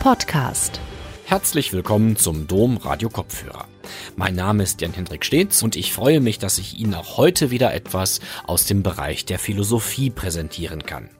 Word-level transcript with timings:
Podcast. 0.00 0.80
Herzlich 1.26 1.74
willkommen 1.74 2.16
zum 2.16 2.46
Dom 2.46 2.78
Radio 2.78 3.10
Kopfhörer. 3.10 3.68
Mein 4.16 4.34
Name 4.34 4.62
ist 4.62 4.80
Jan-Hendrik 4.80 5.26
Steetz 5.26 5.62
und 5.62 5.76
ich 5.76 5.92
freue 5.92 6.20
mich, 6.20 6.38
dass 6.38 6.56
ich 6.56 6.78
Ihnen 6.78 6.94
auch 6.94 7.18
heute 7.18 7.50
wieder 7.50 7.74
etwas 7.74 8.20
aus 8.46 8.64
dem 8.64 8.82
Bereich 8.82 9.26
der 9.26 9.38
Philosophie 9.38 10.08
präsentieren 10.08 10.84
kann. 10.84 11.10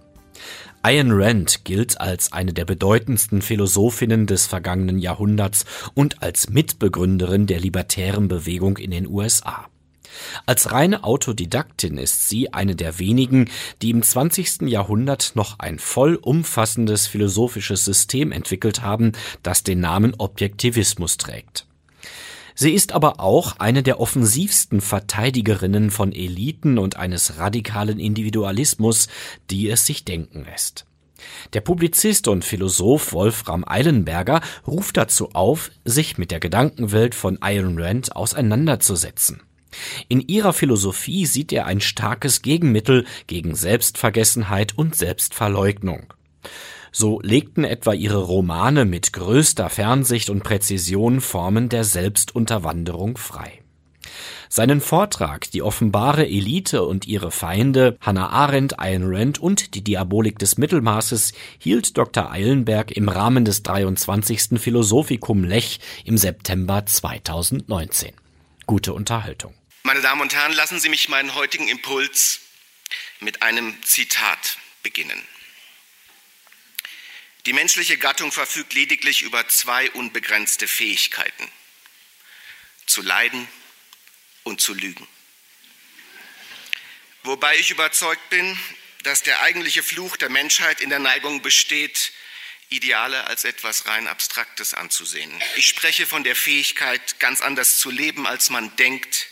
Ayn 0.83 1.13
Rand 1.13 1.67
gilt 1.67 2.01
als 2.01 2.33
eine 2.33 2.55
der 2.55 2.65
bedeutendsten 2.65 3.43
Philosophinnen 3.43 4.27
des 4.27 4.47
vergangenen 4.47 4.99
Jahrhunderts 4.99 5.67
und 5.93 6.23
als 6.23 6.49
Mitbegründerin 6.49 7.47
der 7.47 7.61
libertären 7.61 8.29
Bewegung 8.29 8.79
in 8.79 8.93
den 8.93 9.07
USA. 9.07 9.69
Als 10.47 10.73
reine 10.73 11.05
Autodidaktin 11.05 11.99
ist 11.99 12.29
sie 12.29 12.53
eine 12.53 12.77
der 12.77 12.99
wenigen, 12.99 13.51
die 13.83 13.91
im 13.91 14.03
20. 14.03 14.63
Jahrhundert 14.63 15.33
noch 15.35 15.59
ein 15.59 15.79
vollumfassendes 15.79 17.07
philosophisches 17.07 17.85
System 17.85 18.33
entwickelt 18.33 18.83
haben, 18.83 19.13
das 19.43 19.63
den 19.63 19.81
Namen 19.81 20.15
Objektivismus 20.19 21.17
trägt. 21.17 21.67
Sie 22.55 22.73
ist 22.73 22.93
aber 22.93 23.21
auch 23.21 23.57
eine 23.59 23.83
der 23.83 24.01
offensivsten 24.01 24.83
Verteidigerinnen 24.83 25.91
von 25.91 26.13
Eliten 26.13 26.79
und 26.79 26.97
eines 26.97 27.39
radikalen 27.39 27.99
Individualismus, 27.99 29.09
die 29.51 29.71
es 29.71 29.87
sich 29.87 30.05
denken 30.05 30.45
lässt. 30.45 30.85
Der 31.53 31.61
Publizist 31.61 32.29
und 32.29 32.45
Philosoph 32.45 33.13
Wolfram 33.13 33.65
Eilenberger 33.67 34.41
ruft 34.67 34.97
dazu 34.97 35.31
auf, 35.33 35.71
sich 35.85 36.19
mit 36.19 36.31
der 36.31 36.41
Gedankenwelt 36.41 37.15
von 37.15 37.39
Ayn 37.41 37.79
Rand 37.79 38.15
auseinanderzusetzen. 38.15 39.43
In 40.09 40.21
ihrer 40.21 40.53
Philosophie 40.53 41.27
sieht 41.27 41.53
er 41.53 41.67
ein 41.67 41.81
starkes 41.81 42.43
Gegenmittel 42.43 43.05
gegen 43.27 43.55
Selbstvergessenheit 43.55 44.77
und 44.77 44.97
Selbstverleugnung. 44.97 46.13
So 46.93 47.21
legten 47.23 47.65
etwa 47.65 47.93
ihre 47.93 48.19
Romane 48.19 48.85
mit 48.85 49.13
größter 49.13 49.71
Fernsicht 49.71 50.29
und 50.31 50.43
Präzision 50.43 51.21
Formen 51.21 51.69
der 51.69 51.85
Selbstunterwanderung 51.85 53.17
frei. 53.17 53.61
Seinen 54.49 54.81
Vortrag 54.81 55.49
Die 55.53 55.63
offenbare 55.63 56.27
Elite 56.27 56.83
und 56.83 57.07
ihre 57.07 57.31
Feinde, 57.31 57.97
Hannah 58.01 58.31
Arendt, 58.31 58.81
Ayn 58.81 59.05
Rand 59.05 59.39
und 59.39 59.75
die 59.77 59.85
Diabolik 59.85 60.41
des 60.41 60.59
Mittelmaßes 60.59 61.33
hielt 61.59 61.97
Dr. 61.97 62.33
Eilenberg 62.33 62.91
im 62.91 63.09
Rahmen 63.09 63.45
des 63.45 63.63
23. 63.63 64.61
Philosophikum 64.61 65.45
Lech 65.45 65.79
im 66.05 66.19
September 66.19 66.85
2019. 66.85 68.11
Gute 68.67 68.93
Unterhaltung. 68.93 69.55
Meine 69.83 70.03
Damen 70.03 70.21
und 70.21 70.35
Herren, 70.35 70.53
lassen 70.53 70.79
Sie 70.79 70.91
mich 70.91 71.09
meinen 71.09 71.35
heutigen 71.35 71.67
Impuls 71.67 72.41
mit 73.21 73.41
einem 73.41 73.83
Zitat 73.83 74.59
beginnen. 74.83 75.27
Die 77.47 77.55
menschliche 77.55 77.97
Gattung 77.97 78.31
verfügt 78.31 78.75
lediglich 78.75 79.23
über 79.23 79.49
zwei 79.49 79.91
unbegrenzte 79.93 80.69
Fähigkeiten, 80.69 81.51
zu 82.85 83.01
leiden 83.01 83.49
und 84.43 84.61
zu 84.61 84.75
lügen. 84.75 85.09
Wobei 87.23 87.57
ich 87.57 87.71
überzeugt 87.71 88.29
bin, 88.29 88.59
dass 89.03 89.23
der 89.23 89.41
eigentliche 89.41 89.83
Fluch 89.83 90.19
der 90.19 90.29
Menschheit 90.29 90.83
in 90.83 90.91
der 90.91 90.99
Neigung 90.99 91.41
besteht, 91.41 92.13
Ideale 92.69 93.25
als 93.25 93.45
etwas 93.45 93.87
rein 93.87 94.07
Abstraktes 94.07 94.75
anzusehen. 94.75 95.33
Ich 95.57 95.67
spreche 95.67 96.07
von 96.07 96.23
der 96.23 96.37
Fähigkeit, 96.37 97.19
ganz 97.19 97.41
anders 97.41 97.79
zu 97.79 97.91
leben, 97.91 98.27
als 98.27 98.51
man 98.51 98.77
denkt, 98.77 99.30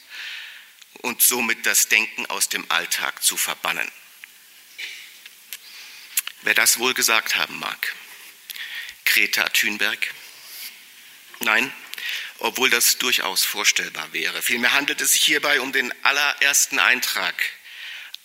und 0.99 1.23
somit 1.23 1.67
das 1.67 1.89
Denken 1.89 2.27
aus 2.27 2.49
dem 2.49 2.71
Alltag 2.71 3.23
zu 3.23 3.37
verbannen. 3.37 3.91
Wer 6.43 6.55
das 6.55 6.79
wohl 6.79 6.95
gesagt 6.95 7.37
haben 7.37 7.59
mag? 7.59 7.95
Greta 9.05 9.49
Thunberg? 9.49 10.15
Nein, 11.41 11.73
obwohl 12.39 12.71
das 12.71 12.99
durchaus 12.99 13.45
vorstellbar 13.45 14.13
wäre. 14.13 14.43
Vielmehr 14.43 14.73
handelt 14.73 15.01
es 15.01 15.13
sich 15.13 15.25
hierbei 15.25 15.61
um 15.61 15.73
den 15.73 15.93
allerersten 16.05 16.79
Eintrag 16.79 17.35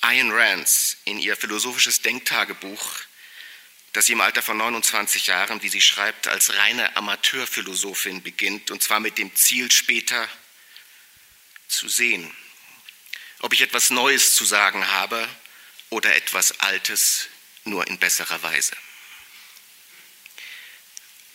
Ayn 0.02 0.32
Rands 0.32 0.98
in 1.06 1.20
ihr 1.20 1.38
philosophisches 1.38 2.02
Denktagebuch, 2.02 3.00
das 3.94 4.08
sie 4.08 4.14
im 4.14 4.22
Alter 4.22 4.42
von 4.42 4.58
29 4.58 5.28
Jahren, 5.28 5.62
wie 5.62 5.70
sie 5.70 5.82
schreibt, 5.82 6.28
als 6.28 6.56
reine 6.56 6.96
Amateurphilosophin 6.96 8.22
beginnt, 8.22 8.72
und 8.72 8.84
zwar 8.84 9.00
mit 9.00 9.18
dem 9.18 9.34
Ziel 9.36 9.72
später 9.72 10.28
zu 11.68 11.88
sehen, 11.88 12.36
ob 13.44 13.52
ich 13.52 13.62
etwas 13.62 13.90
Neues 13.90 14.34
zu 14.34 14.46
sagen 14.46 14.88
habe 14.88 15.28
oder 15.90 16.16
etwas 16.16 16.62
Altes 16.62 17.28
nur 17.66 17.86
in 17.88 18.00
besserer 18.00 18.42
Weise. 18.42 18.72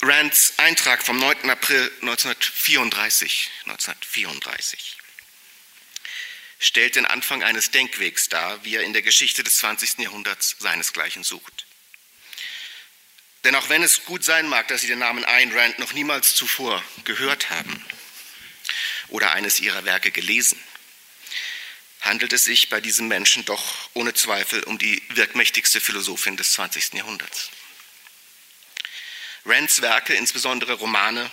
Rands 0.00 0.54
Eintrag 0.56 1.04
vom 1.04 1.18
9. 1.18 1.50
April 1.50 1.92
1934, 2.00 3.50
1934 3.66 4.96
stellt 6.58 6.96
den 6.96 7.04
Anfang 7.04 7.42
eines 7.42 7.72
Denkwegs 7.72 8.30
dar, 8.30 8.64
wie 8.64 8.76
er 8.76 8.84
in 8.84 8.94
der 8.94 9.02
Geschichte 9.02 9.44
des 9.44 9.58
20. 9.58 9.98
Jahrhunderts 9.98 10.56
seinesgleichen 10.58 11.24
sucht. 11.24 11.66
Denn 13.44 13.54
auch 13.54 13.68
wenn 13.68 13.82
es 13.82 14.04
gut 14.04 14.24
sein 14.24 14.48
mag, 14.48 14.66
dass 14.68 14.80
Sie 14.80 14.86
den 14.86 14.98
Namen 14.98 15.26
Ayn 15.26 15.52
Rand 15.52 15.78
noch 15.78 15.92
niemals 15.92 16.34
zuvor 16.34 16.82
gehört 17.04 17.50
haben 17.50 17.84
oder 19.08 19.32
eines 19.32 19.60
ihrer 19.60 19.84
Werke 19.84 20.10
gelesen, 20.10 20.58
handelt 22.00 22.32
es 22.32 22.44
sich 22.44 22.68
bei 22.68 22.80
diesem 22.80 23.08
Menschen 23.08 23.44
doch 23.44 23.90
ohne 23.94 24.14
Zweifel 24.14 24.62
um 24.64 24.78
die 24.78 25.02
wirkmächtigste 25.10 25.80
Philosophin 25.80 26.36
des 26.36 26.52
20. 26.52 26.94
Jahrhunderts. 26.94 27.50
Rands 29.44 29.80
Werke, 29.80 30.14
insbesondere 30.14 30.74
Romane, 30.74 31.30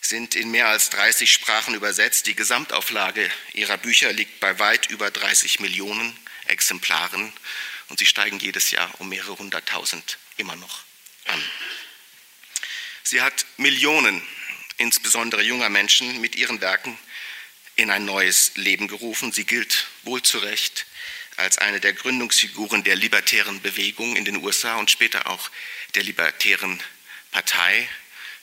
sind 0.00 0.34
in 0.34 0.50
mehr 0.50 0.68
als 0.68 0.90
30 0.90 1.32
Sprachen 1.32 1.74
übersetzt. 1.74 2.26
Die 2.26 2.34
Gesamtauflage 2.34 3.30
ihrer 3.52 3.76
Bücher 3.76 4.12
liegt 4.12 4.40
bei 4.40 4.58
weit 4.58 4.90
über 4.90 5.10
30 5.10 5.60
Millionen 5.60 6.18
Exemplaren 6.46 7.32
und 7.88 7.98
sie 7.98 8.06
steigen 8.06 8.38
jedes 8.38 8.70
Jahr 8.70 8.90
um 8.98 9.08
mehrere 9.08 9.38
hunderttausend 9.38 10.18
immer 10.36 10.56
noch 10.56 10.84
an. 11.26 11.42
Sie 13.02 13.20
hat 13.20 13.44
Millionen, 13.56 14.22
insbesondere 14.78 15.42
junger 15.42 15.68
Menschen, 15.68 16.20
mit 16.20 16.36
ihren 16.36 16.60
Werken 16.60 16.98
in 17.80 17.90
ein 17.90 18.04
neues 18.04 18.52
Leben 18.56 18.88
gerufen. 18.88 19.32
Sie 19.32 19.44
gilt 19.44 19.86
wohl 20.02 20.22
zu 20.22 20.38
Recht 20.38 20.86
als 21.36 21.58
eine 21.58 21.80
der 21.80 21.94
Gründungsfiguren 21.94 22.84
der 22.84 22.96
libertären 22.96 23.62
Bewegung 23.62 24.16
in 24.16 24.24
den 24.24 24.36
USA 24.36 24.76
und 24.76 24.90
später 24.90 25.26
auch 25.26 25.50
der 25.94 26.02
libertären 26.02 26.82
Partei. 27.30 27.88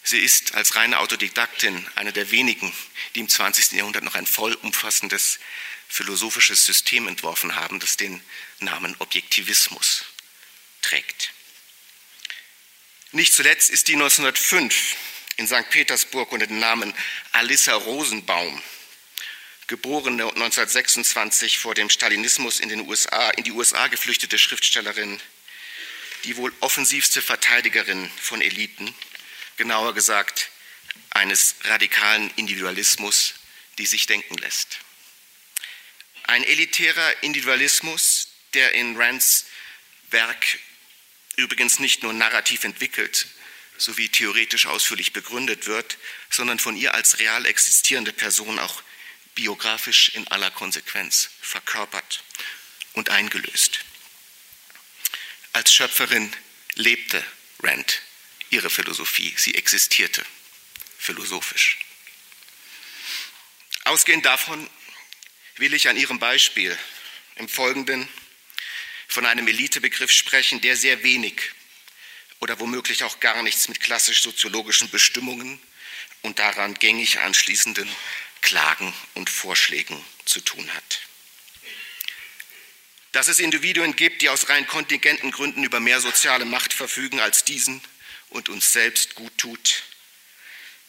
Sie 0.04 0.20
ist 0.20 0.56
als 0.56 0.76
reine 0.76 1.00
Autodidaktin 1.00 1.86
eine 1.96 2.14
der 2.14 2.32
wenigen, 2.32 2.74
die 3.14 3.20
im 3.20 3.30
20. 3.30 3.74
Jahrhundert 3.74 4.04
noch 4.04 4.16
ein 4.16 4.26
vollumfassendes 4.26 5.40
philosophisches 5.88 6.66
System 6.66 7.08
entworfen 7.08 7.56
haben, 7.56 7.80
das 7.80 7.98
den 7.98 8.22
Namen 8.60 8.96
Objektivismus 9.00 10.06
trägt. 10.82 11.32
Nicht 13.12 13.34
zuletzt 13.34 13.70
ist 13.70 13.88
die 13.88 13.94
1905 13.94 14.96
in 15.38 15.48
St. 15.48 15.70
Petersburg 15.70 16.32
unter 16.32 16.48
dem 16.48 16.60
Namen 16.60 16.94
Alissa 17.32 17.76
Rosenbaum 17.76 18.62
geborene 19.68 20.24
1926 20.24 21.60
vor 21.60 21.76
dem 21.76 21.90
Stalinismus 21.90 22.60
in, 22.60 22.70
den 22.70 22.88
USA, 22.88 23.30
in 23.32 23.44
die 23.44 23.52
USA 23.52 23.88
geflüchtete 23.88 24.40
Schriftstellerin, 24.40 25.20
die 26.24 26.38
wohl 26.38 26.54
offensivste 26.62 27.22
Verteidigerin 27.22 28.10
von 28.22 28.42
Eliten, 28.42 28.94
genauer 29.58 29.94
gesagt 29.94 30.50
eines 31.10 31.56
radikalen 31.64 32.32
Individualismus, 32.38 33.36
die 33.78 33.86
sich 33.86 34.06
denken 34.06 34.38
lässt. 34.38 34.80
Ein 36.24 36.44
elitärer 36.44 37.24
Individualismus, 37.24 38.30
der 38.54 38.74
in 38.74 38.98
Rands 38.98 39.46
Werk 40.10 40.60
übrigens 41.36 41.80
nicht 41.80 42.04
nur 42.04 42.14
narrativ 42.14 42.64
entwickelt 42.64 43.28
sowie 43.78 44.10
theoretisch 44.10 44.66
ausführlich 44.66 45.14
begründet 45.14 45.68
wird, 45.68 45.98
sondern 46.30 46.58
von 46.58 46.76
ihr 46.76 46.96
als 46.96 47.20
real 47.20 47.46
existierende 47.46 48.12
Person 48.12 48.58
auch 48.58 48.82
biografisch 49.38 50.10
in 50.10 50.28
aller 50.30 50.50
Konsequenz 50.50 51.30
verkörpert 51.42 52.24
und 52.94 53.12
eingelöst. 53.12 53.82
Als 55.54 55.72
Schöpferin 55.72 56.36
lebte 56.74 57.24
Rand 57.62 58.02
ihre 58.50 58.72
Philosophie, 58.72 59.34
sie 59.38 59.54
existierte 59.54 60.26
philosophisch. 60.98 61.78
Ausgehend 63.84 64.26
davon 64.26 64.68
will 65.58 65.76
ich 65.76 65.88
an 65.88 65.98
ihrem 65.98 66.18
Beispiel 66.18 66.76
im 67.36 67.48
Folgenden 67.48 68.10
von 69.08 69.28
einem 69.28 69.48
Elitebegriff 69.48 70.12
sprechen, 70.12 70.62
der 70.62 70.76
sehr 70.76 71.04
wenig 71.04 71.52
oder 72.40 72.60
womöglich 72.60 73.04
auch 73.04 73.20
gar 73.20 73.44
nichts 73.44 73.68
mit 73.68 73.82
klassisch-soziologischen 73.82 74.90
Bestimmungen 74.90 75.62
und 76.24 76.40
daran 76.40 76.74
gängig 76.74 77.20
anschließenden 77.20 77.88
Klagen 78.48 78.94
und 79.14 79.30
Vorschlägen 79.30 80.02
zu 80.24 80.40
tun 80.40 80.74
hat. 80.74 81.02
Dass 83.12 83.28
es 83.28 83.40
Individuen 83.40 83.94
gibt, 83.98 84.22
die 84.22 84.30
aus 84.30 84.48
rein 84.48 84.66
kontingenten 84.66 85.32
Gründen 85.32 85.66
über 85.66 85.82
mehr 85.82 86.00
soziale 86.00 86.46
Macht 86.46 86.72
verfügen 86.72 87.20
als 87.20 87.44
diesen 87.44 87.82
und 88.30 88.48
uns 88.48 88.72
selbst 88.72 89.16
gut 89.16 89.38
tut, 89.38 89.84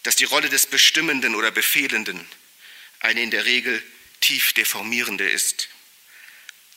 dass 0.05 0.15
die 0.15 0.23
Rolle 0.23 0.49
des 0.49 0.67
Bestimmenden 0.67 1.35
oder 1.35 1.51
Befehlenden 1.51 2.25
eine 3.01 3.25
in 3.25 3.33
der 3.33 3.45
Regel 3.45 3.83
tief 4.21 4.53
deformierende 4.53 5.29
ist, 5.29 5.69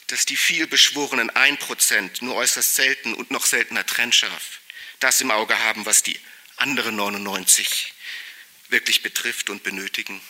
dass 0.07 0.25
die 0.25 0.36
vielbeschworenen 0.36 1.30
1% 1.30 2.24
nur 2.24 2.33
äußerst 2.33 2.74
selten 2.74 3.13
und 3.13 3.30
noch 3.30 3.45
seltener 3.45 3.86
trennscharf 3.86 4.62
das 5.00 5.22
im 5.22 5.30
Auge 5.30 5.60
haben, 5.60 5.86
was 5.86 6.01
die 6.01 6.19
anderen 6.56 6.95
99 6.95 7.94
wirklich 8.69 9.04
betrifft 9.04 9.51
und 9.51 9.62
benötigen, 9.62 10.22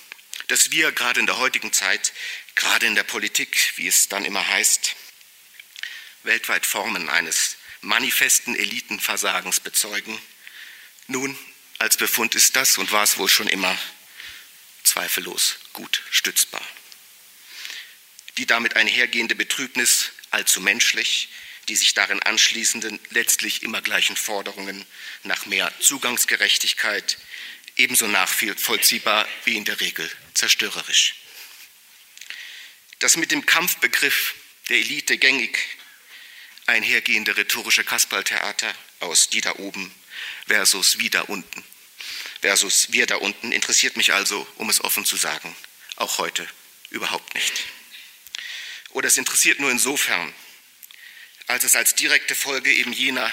dass 0.52 0.72
wir 0.72 0.92
gerade 0.92 1.22
in 1.22 1.28
der 1.28 1.38
heutigen 1.38 1.72
Zeit, 1.72 2.12
gerade 2.56 2.86
in 2.86 2.96
der 2.96 3.04
Politik, 3.04 3.72
wie 3.78 3.88
es 3.88 4.10
dann 4.10 4.26
immer 4.26 4.46
heißt, 4.46 4.98
weltweit 6.24 6.66
Formen 6.66 7.08
eines 7.08 7.56
manifesten 7.80 8.56
Elitenversagens 8.58 9.62
bezeugen. 9.62 10.22
Nun, 11.08 11.38
als 11.80 11.96
Befund 11.96 12.36
ist 12.36 12.58
das 12.58 12.78
und 12.78 12.92
war 12.92 13.04
es 13.04 13.18
wohl 13.18 13.30
schon 13.30 13.48
immer 13.48 13.78
zweifellos 14.84 15.56
gut 15.72 16.04
stützbar. 16.12 16.66
Die 18.36 18.46
damit 18.46 18.76
einhergehende 18.76 19.36
Betrübnis 19.36 20.12
allzu 20.32 20.60
menschlich, 20.60 21.30
die 21.70 21.78
sich 21.78 21.94
darin 21.94 22.22
anschließenden 22.22 23.00
letztlich 23.12 23.64
immer 23.64 23.82
gleichen 23.82 24.18
Forderungen 24.18 24.86
nach 25.24 25.46
mehr 25.46 25.72
Zugangsgerechtigkeit 25.80 27.18
ebenso 27.82 28.08
nachvollziehbar 28.08 29.28
wie 29.46 29.58
in 29.58 29.66
der 29.66 29.80
Regel 29.80 30.10
zerstörerisch. 30.34 31.16
Das 33.00 33.18
mit 33.18 33.32
dem 33.32 33.46
Kampfbegriff 33.46 34.36
der 34.70 34.78
Elite 34.78 35.18
gängig 35.18 35.58
einhergehende 36.68 37.36
rhetorische 37.36 37.84
Kasperltheater 37.84 38.74
aus 39.00 39.30
die 39.30 39.42
da 39.42 39.56
oben 39.56 39.94
versus 40.48 41.00
wie 41.00 41.10
da 41.10 41.22
unten 41.22 41.64
versus 42.42 42.92
wir 42.92 43.06
da 43.06 43.16
unten 43.18 43.52
interessiert 43.52 43.98
mich 43.98 44.14
also, 44.14 44.48
um 44.56 44.70
es 44.70 44.84
offen 44.84 45.06
zu 45.06 45.16
sagen, 45.16 45.56
auch 45.96 46.18
heute 46.18 46.48
überhaupt 46.90 47.34
nicht. 47.36 47.54
Oder 48.90 49.08
es 49.08 49.18
interessiert 49.18 49.60
nur 49.60 49.72
insofern, 49.72 50.34
als 51.48 51.64
es 51.64 51.76
als 51.76 51.96
direkte 51.96 52.36
Folge 52.36 52.74
eben 52.74 52.94
jener 52.94 53.32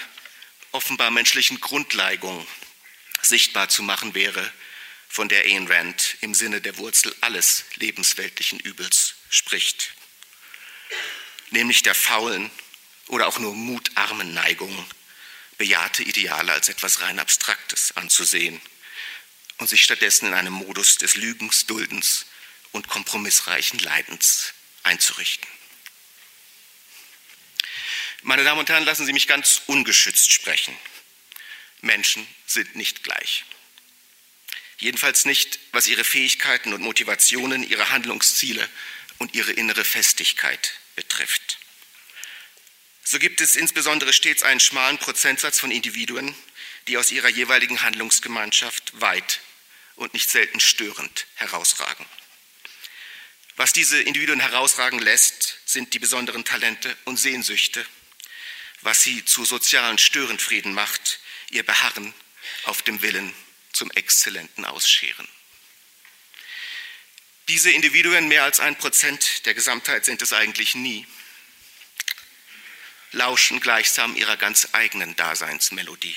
offenbar 0.72 1.10
menschlichen 1.10 1.60
Grundleigung 1.60 2.46
sichtbar 3.23 3.69
zu 3.69 3.82
machen 3.82 4.15
wäre, 4.15 4.53
von 5.09 5.29
der 5.29 5.47
Ayn 5.47 5.67
Rand 5.67 6.17
im 6.20 6.35
Sinne 6.35 6.61
der 6.61 6.76
Wurzel 6.76 7.15
alles 7.20 7.65
lebensweltlichen 7.76 8.61
Übels 8.61 9.15
spricht, 9.31 9.94
nämlich 11.50 11.82
der 11.82 11.94
faulen 11.94 12.50
oder 13.09 13.26
auch 13.26 13.38
nur 13.38 13.55
mutarmen 13.55 14.35
Neigung, 14.35 14.87
bejahte 15.56 16.03
Ideale 16.03 16.53
als 16.53 16.69
etwas 16.69 17.00
rein 17.00 17.19
Abstraktes 17.19 17.97
anzusehen 17.97 18.61
und 19.56 19.69
sich 19.69 19.82
stattdessen 19.82 20.26
in 20.26 20.35
einem 20.35 20.53
Modus 20.53 20.97
des 20.99 21.17
Lügens, 21.17 21.67
Duldens 21.67 22.26
und 22.73 22.88
kompromissreichen 22.88 23.79
Leidens 23.81 24.53
einzurichten. 24.82 25.49
Meine 28.23 28.44
Damen 28.44 28.61
und 28.61 28.69
Herren, 28.69 28.85
lassen 28.85 29.06
Sie 29.06 29.12
mich 29.12 29.26
ganz 29.26 29.62
ungeschützt 29.67 30.32
sprechen. 30.32 30.76
Menschen 31.80 32.26
sind 32.46 32.76
nicht 32.76 33.02
gleich. 33.02 33.44
Jedenfalls 34.78 35.25
nicht, 35.25 35.58
was 35.72 35.88
ihre 35.88 36.04
Fähigkeiten 36.04 36.72
und 36.72 36.82
Motivationen, 36.82 37.69
ihre 37.69 37.90
Handlungsziele 37.90 38.69
und 39.19 39.34
ihre 39.34 39.52
innere 39.52 39.84
Festigkeit 39.84 40.75
betrifft. 40.94 41.58
So 43.02 43.19
gibt 43.19 43.40
es 43.40 43.56
insbesondere 43.56 44.12
stets 44.12 44.42
einen 44.42 44.60
schmalen 44.60 44.98
Prozentsatz 44.98 45.58
von 45.58 45.70
Individuen, 45.70 46.34
die 46.86 46.96
aus 46.96 47.10
ihrer 47.10 47.28
jeweiligen 47.28 47.82
Handlungsgemeinschaft 47.82 49.00
weit 49.00 49.40
und 49.96 50.14
nicht 50.14 50.31
selten 50.31 50.60
störend 50.60 51.26
herausragen. 51.34 52.06
Was 53.56 53.72
diese 53.72 54.00
Individuen 54.00 54.40
herausragen 54.40 55.00
lässt, 55.00 55.58
sind 55.64 55.92
die 55.92 55.98
besonderen 55.98 56.44
Talente 56.44 56.96
und 57.04 57.16
Sehnsüchte. 57.16 57.84
Was 58.82 59.02
sie 59.02 59.24
zu 59.24 59.44
sozialen 59.44 59.98
Störenfrieden 59.98 60.72
macht, 60.72 61.19
ihr 61.50 61.64
Beharren 61.64 62.14
auf 62.64 62.82
dem 62.82 63.02
Willen 63.02 63.32
zum 63.72 63.90
exzellenten 63.92 64.64
Ausscheren. 64.64 65.28
Diese 67.48 67.70
Individuen, 67.70 68.28
mehr 68.28 68.44
als 68.44 68.60
ein 68.60 68.76
Prozent 68.76 69.46
der 69.46 69.54
Gesamtheit 69.54 70.04
sind 70.04 70.20
es 70.20 70.32
eigentlich 70.32 70.74
nie, 70.74 71.06
lauschen 73.12 73.60
gleichsam 73.60 74.16
ihrer 74.16 74.36
ganz 74.36 74.68
eigenen 74.72 75.16
Daseinsmelodie. 75.16 76.16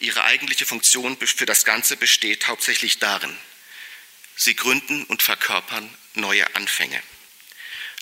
Ihre 0.00 0.24
eigentliche 0.24 0.66
Funktion 0.66 1.16
für 1.16 1.46
das 1.46 1.64
Ganze 1.64 1.96
besteht 1.96 2.46
hauptsächlich 2.48 2.98
darin, 2.98 3.34
sie 4.36 4.54
gründen 4.54 5.04
und 5.04 5.22
verkörpern 5.22 5.88
neue 6.12 6.54
Anfänge, 6.54 7.02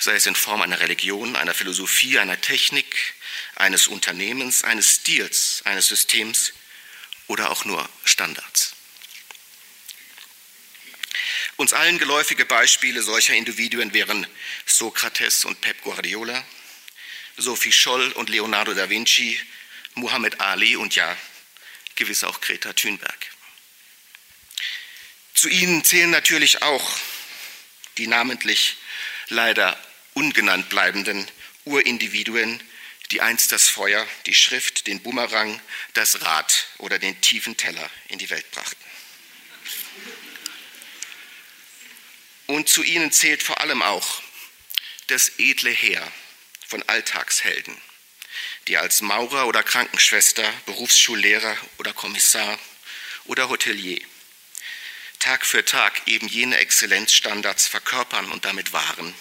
sei 0.05 0.15
es 0.15 0.27
in 0.27 0.37
Form 0.37 0.63
einer 0.63 0.81
Religion, 0.81 1.35
einer 1.35 1.55
Philosophie, 1.55 2.19
einer 2.19 2.41
Technik, 2.41 3.15
eines 3.57 3.89
Unternehmens, 3.89 4.63
eines 4.63 4.97
Stils, 4.97 5.63
eines 5.65 5.89
Systems 5.89 6.53
oder 7.27 7.51
auch 7.51 7.65
nur 7.65 7.89
Standards. 8.05 8.75
Uns 11.57 11.73
allen 11.73 11.99
geläufige 11.99 12.45
Beispiele 12.45 13.03
solcher 13.03 13.35
Individuen 13.35 13.95
wären 13.95 14.27
Sokrates 14.67 15.45
und 15.45 15.61
Pep 15.61 15.81
Guardiola, 15.83 16.45
Sophie 17.37 17.73
Scholl 17.73 18.13
und 18.13 18.29
Leonardo 18.29 18.75
da 18.75 18.91
Vinci, 18.91 19.41
Muhammad 19.95 20.41
Ali 20.41 20.77
und 20.77 20.95
ja, 20.95 21.17
gewiss 21.97 22.25
auch 22.25 22.41
Greta 22.41 22.73
Thunberg. 22.73 23.27
Zu 25.33 25.49
ihnen 25.49 25.83
zählen 25.85 26.11
natürlich 26.11 26.63
auch 26.63 26.99
die 27.97 28.07
namentlich 28.07 28.77
leider 29.29 29.79
ungenannt 30.15 30.69
bleibenden 30.69 31.29
Urindividuen, 31.65 32.63
die 33.11 33.21
einst 33.21 33.53
das 33.53 33.69
Feuer, 33.69 34.07
die 34.27 34.35
Schrift, 34.35 34.87
den 34.87 35.03
Bumerang, 35.03 35.61
das 35.93 36.23
Rad 36.23 36.69
oder 36.79 36.99
den 36.99 37.21
tiefen 37.21 37.57
Teller 37.57 37.91
in 38.09 38.19
die 38.19 38.31
Welt 38.31 38.51
brachten. 38.51 38.85
Und 42.47 42.69
zu 42.69 42.83
ihnen 42.83 43.13
zählt 43.13 43.43
vor 43.43 43.61
allem 43.61 43.83
auch 43.83 44.23
das 45.09 45.33
edle 45.39 45.71
Heer 45.71 46.13
von 46.67 46.83
Alltagshelden, 46.89 47.77
die 48.69 48.79
als 48.79 49.01
Maurer 49.01 49.47
oder 49.47 49.63
Krankenschwester, 49.63 50.51
Berufsschullehrer 50.67 51.57
oder 51.79 51.93
Kommissar 51.93 52.59
oder 53.27 53.49
Hotelier 53.49 54.01
Tag 55.25 55.47
für 55.47 55.65
Tag 55.65 56.03
eben 56.05 56.29
jene 56.29 56.59
Exzellenzstandards 56.59 57.67
verkörpern 57.67 58.31
und 58.31 58.45
damit 58.45 58.75
wahren, 58.75 59.15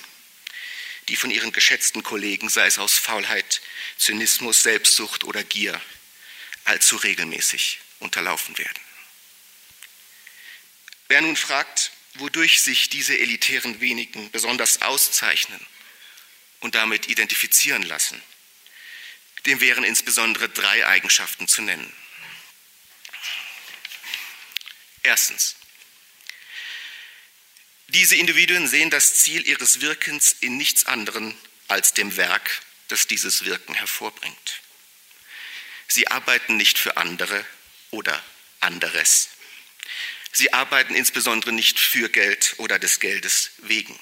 die 1.10 1.16
von 1.16 1.32
ihren 1.32 1.52
geschätzten 1.52 2.04
Kollegen, 2.04 2.50
sei 2.50 2.66
es 2.68 2.80
aus 2.80 2.98
Faulheit, 2.98 3.62
Zynismus, 3.98 4.64
Selbstsucht 4.64 5.24
oder 5.24 5.44
Gier, 5.44 5.80
allzu 6.66 6.96
regelmäßig 6.98 7.80
unterlaufen 8.00 8.58
werden. 8.58 8.80
Wer 11.08 11.22
nun 11.22 11.36
fragt, 11.36 11.92
wodurch 12.16 12.62
sich 12.62 12.90
diese 12.90 13.18
elitären 13.18 13.80
wenigen 13.80 14.32
besonders 14.32 14.82
auszeichnen 14.82 15.66
und 16.60 16.76
damit 16.76 17.08
identifizieren 17.08 17.84
lassen, 17.84 18.22
dem 19.46 19.60
wären 19.60 19.84
insbesondere 19.84 20.50
drei 20.50 20.88
Eigenschaften 20.88 21.48
zu 21.48 21.62
nennen. 21.62 21.94
Erstens. 25.02 25.56
Diese 27.94 28.16
Individuen 28.16 28.68
sehen 28.68 28.90
das 28.90 29.20
Ziel 29.20 29.48
ihres 29.48 29.80
Wirkens 29.80 30.36
in 30.40 30.58
nichts 30.58 30.86
anderem 30.86 31.38
als 31.68 31.94
dem 31.94 32.18
Werk, 32.18 32.64
das 32.88 33.06
dieses 33.06 33.46
Wirken 33.46 33.76
hervorbringt. 33.76 34.62
Sie 35.88 36.08
arbeiten 36.08 36.58
nicht 36.58 36.80
für 36.80 36.98
andere 36.98 37.46
oder 37.92 38.24
anderes. 38.62 39.30
Sie 40.32 40.52
arbeiten 40.54 40.96
insbesondere 40.96 41.52
nicht 41.52 41.80
für 41.80 42.10
Geld 42.10 42.56
oder 42.58 42.80
des 42.80 43.00
Geldes 43.00 43.52
wegen 43.60 44.00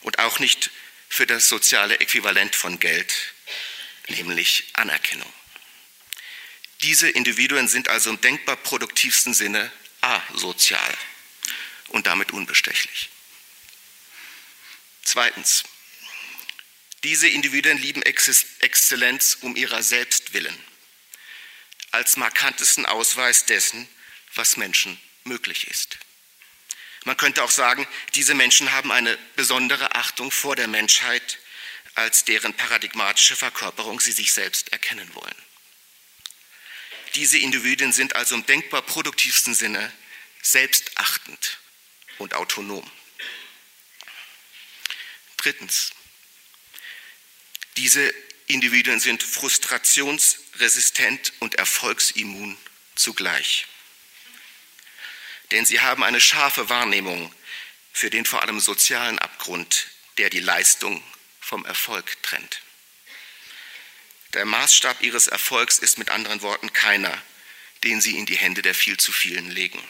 und 0.00 0.18
auch 0.18 0.40
nicht 0.40 0.72
für 1.08 1.28
das 1.28 1.48
soziale 1.48 2.00
Äquivalent 2.00 2.56
von 2.56 2.80
Geld, 2.80 3.34
nämlich 4.08 4.64
Anerkennung. 4.72 5.32
Diese 6.82 7.08
Individuen 7.08 7.68
sind 7.68 7.88
also 7.88 8.10
im 8.10 8.20
denkbar 8.20 8.56
produktivsten 8.56 9.32
Sinne 9.32 9.70
asozial 10.00 10.98
und 11.88 12.06
damit 12.06 12.32
unbestechlich. 12.32 13.10
Zweitens, 15.02 15.64
diese 17.04 17.28
Individuen 17.28 17.78
lieben 17.78 18.02
Exzellenz 18.02 19.38
um 19.42 19.56
ihrer 19.56 19.82
selbst 19.82 20.32
willen, 20.32 20.58
als 21.90 22.16
markantesten 22.16 22.86
Ausweis 22.86 23.44
dessen, 23.44 23.88
was 24.34 24.56
Menschen 24.56 24.98
möglich 25.24 25.68
ist. 25.68 25.98
Man 27.04 27.18
könnte 27.18 27.42
auch 27.44 27.50
sagen, 27.50 27.86
diese 28.14 28.34
Menschen 28.34 28.72
haben 28.72 28.90
eine 28.90 29.18
besondere 29.36 29.94
Achtung 29.94 30.30
vor 30.30 30.56
der 30.56 30.68
Menschheit 30.68 31.38
als 31.94 32.24
deren 32.24 32.54
paradigmatische 32.54 33.36
Verkörperung 33.36 34.00
sie 34.00 34.12
sich 34.12 34.32
selbst 34.32 34.72
erkennen 34.72 35.14
wollen. 35.14 35.34
Diese 37.14 37.38
Individuen 37.38 37.92
sind 37.92 38.16
also 38.16 38.34
im 38.34 38.46
denkbar 38.46 38.82
produktivsten 38.82 39.54
Sinne 39.54 39.92
selbstachtend 40.42 41.58
und 42.18 42.34
autonom. 42.34 42.88
Drittens, 45.36 45.92
diese 47.76 48.14
Individuen 48.46 49.00
sind 49.00 49.22
frustrationsresistent 49.22 51.32
und 51.40 51.56
erfolgsimmun 51.56 52.56
zugleich. 52.94 53.66
Denn 55.50 55.64
sie 55.64 55.80
haben 55.80 56.02
eine 56.02 56.20
scharfe 56.20 56.68
Wahrnehmung 56.68 57.34
für 57.92 58.10
den 58.10 58.24
vor 58.24 58.42
allem 58.42 58.60
sozialen 58.60 59.18
Abgrund, 59.18 59.88
der 60.18 60.30
die 60.30 60.40
Leistung 60.40 61.02
vom 61.40 61.64
Erfolg 61.64 62.22
trennt. 62.22 62.60
Der 64.34 64.44
Maßstab 64.44 65.02
ihres 65.02 65.28
Erfolgs 65.28 65.78
ist 65.78 65.98
mit 65.98 66.10
anderen 66.10 66.42
Worten 66.42 66.72
keiner, 66.72 67.22
den 67.84 68.00
sie 68.00 68.18
in 68.18 68.26
die 68.26 68.36
Hände 68.36 68.62
der 68.62 68.74
viel 68.74 68.96
zu 68.96 69.12
vielen 69.12 69.50
legen. 69.50 69.82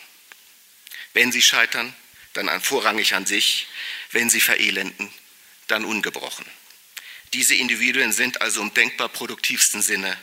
Wenn 1.14 1.32
sie 1.32 1.42
scheitern, 1.42 1.94
dann 2.34 2.60
vorrangig 2.60 3.14
an 3.14 3.26
sich, 3.26 3.66
wenn 4.10 4.28
sie 4.28 4.40
verelenden, 4.40 5.12
dann 5.68 5.84
ungebrochen. 5.84 6.44
Diese 7.32 7.54
Individuen 7.54 8.12
sind 8.12 8.40
also 8.42 8.60
im 8.60 8.74
denkbar 8.74 9.08
produktivsten 9.08 9.82
Sinne 9.82 10.16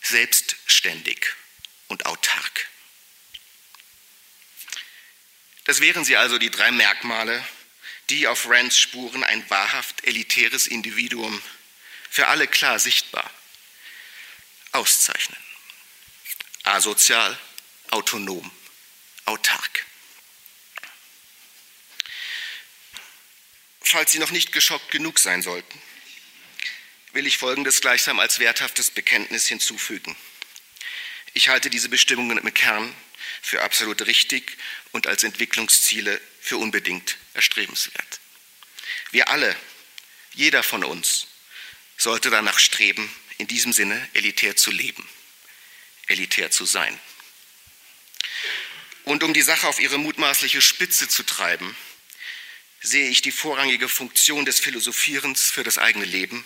selbstständig 0.00 1.26
und 1.88 2.06
autark. 2.06 2.68
Das 5.64 5.80
wären 5.80 6.04
sie 6.04 6.16
also 6.16 6.38
die 6.38 6.50
drei 6.50 6.70
Merkmale, 6.70 7.44
die 8.10 8.28
auf 8.28 8.48
Rands 8.48 8.78
Spuren 8.78 9.24
ein 9.24 9.48
wahrhaft 9.50 10.04
elitäres 10.04 10.68
Individuum 10.68 11.42
für 12.08 12.28
alle 12.28 12.46
klar 12.46 12.78
sichtbar 12.78 13.28
auszeichnen. 14.72 15.38
Asozial, 16.62 17.38
autonom, 17.90 18.50
autark. 19.24 19.86
Falls 23.88 24.10
Sie 24.10 24.18
noch 24.18 24.32
nicht 24.32 24.50
geschockt 24.50 24.90
genug 24.90 25.20
sein 25.20 25.42
sollten, 25.42 25.80
will 27.12 27.24
ich 27.24 27.38
Folgendes 27.38 27.80
gleichsam 27.80 28.18
als 28.18 28.40
werthaftes 28.40 28.90
Bekenntnis 28.90 29.46
hinzufügen. 29.46 30.16
Ich 31.34 31.48
halte 31.48 31.70
diese 31.70 31.88
Bestimmungen 31.88 32.36
im 32.36 32.52
Kern 32.52 32.92
für 33.42 33.62
absolut 33.62 34.04
richtig 34.06 34.58
und 34.90 35.06
als 35.06 35.22
Entwicklungsziele 35.22 36.20
für 36.40 36.56
unbedingt 36.56 37.16
erstrebenswert. 37.34 38.20
Wir 39.12 39.28
alle, 39.28 39.54
jeder 40.34 40.64
von 40.64 40.82
uns, 40.82 41.28
sollte 41.96 42.28
danach 42.28 42.58
streben, 42.58 43.08
in 43.38 43.46
diesem 43.46 43.72
Sinne 43.72 44.08
elitär 44.14 44.56
zu 44.56 44.72
leben, 44.72 45.08
elitär 46.08 46.50
zu 46.50 46.64
sein. 46.64 46.98
Und 49.04 49.22
um 49.22 49.32
die 49.32 49.42
Sache 49.42 49.68
auf 49.68 49.78
ihre 49.78 49.98
mutmaßliche 49.98 50.60
Spitze 50.60 51.06
zu 51.06 51.22
treiben, 51.22 51.76
sehe 52.80 53.08
ich 53.08 53.22
die 53.22 53.32
vorrangige 53.32 53.88
Funktion 53.88 54.44
des 54.44 54.60
Philosophierens 54.60 55.50
für 55.50 55.64
das 55.64 55.78
eigene 55.78 56.04
Leben 56.04 56.44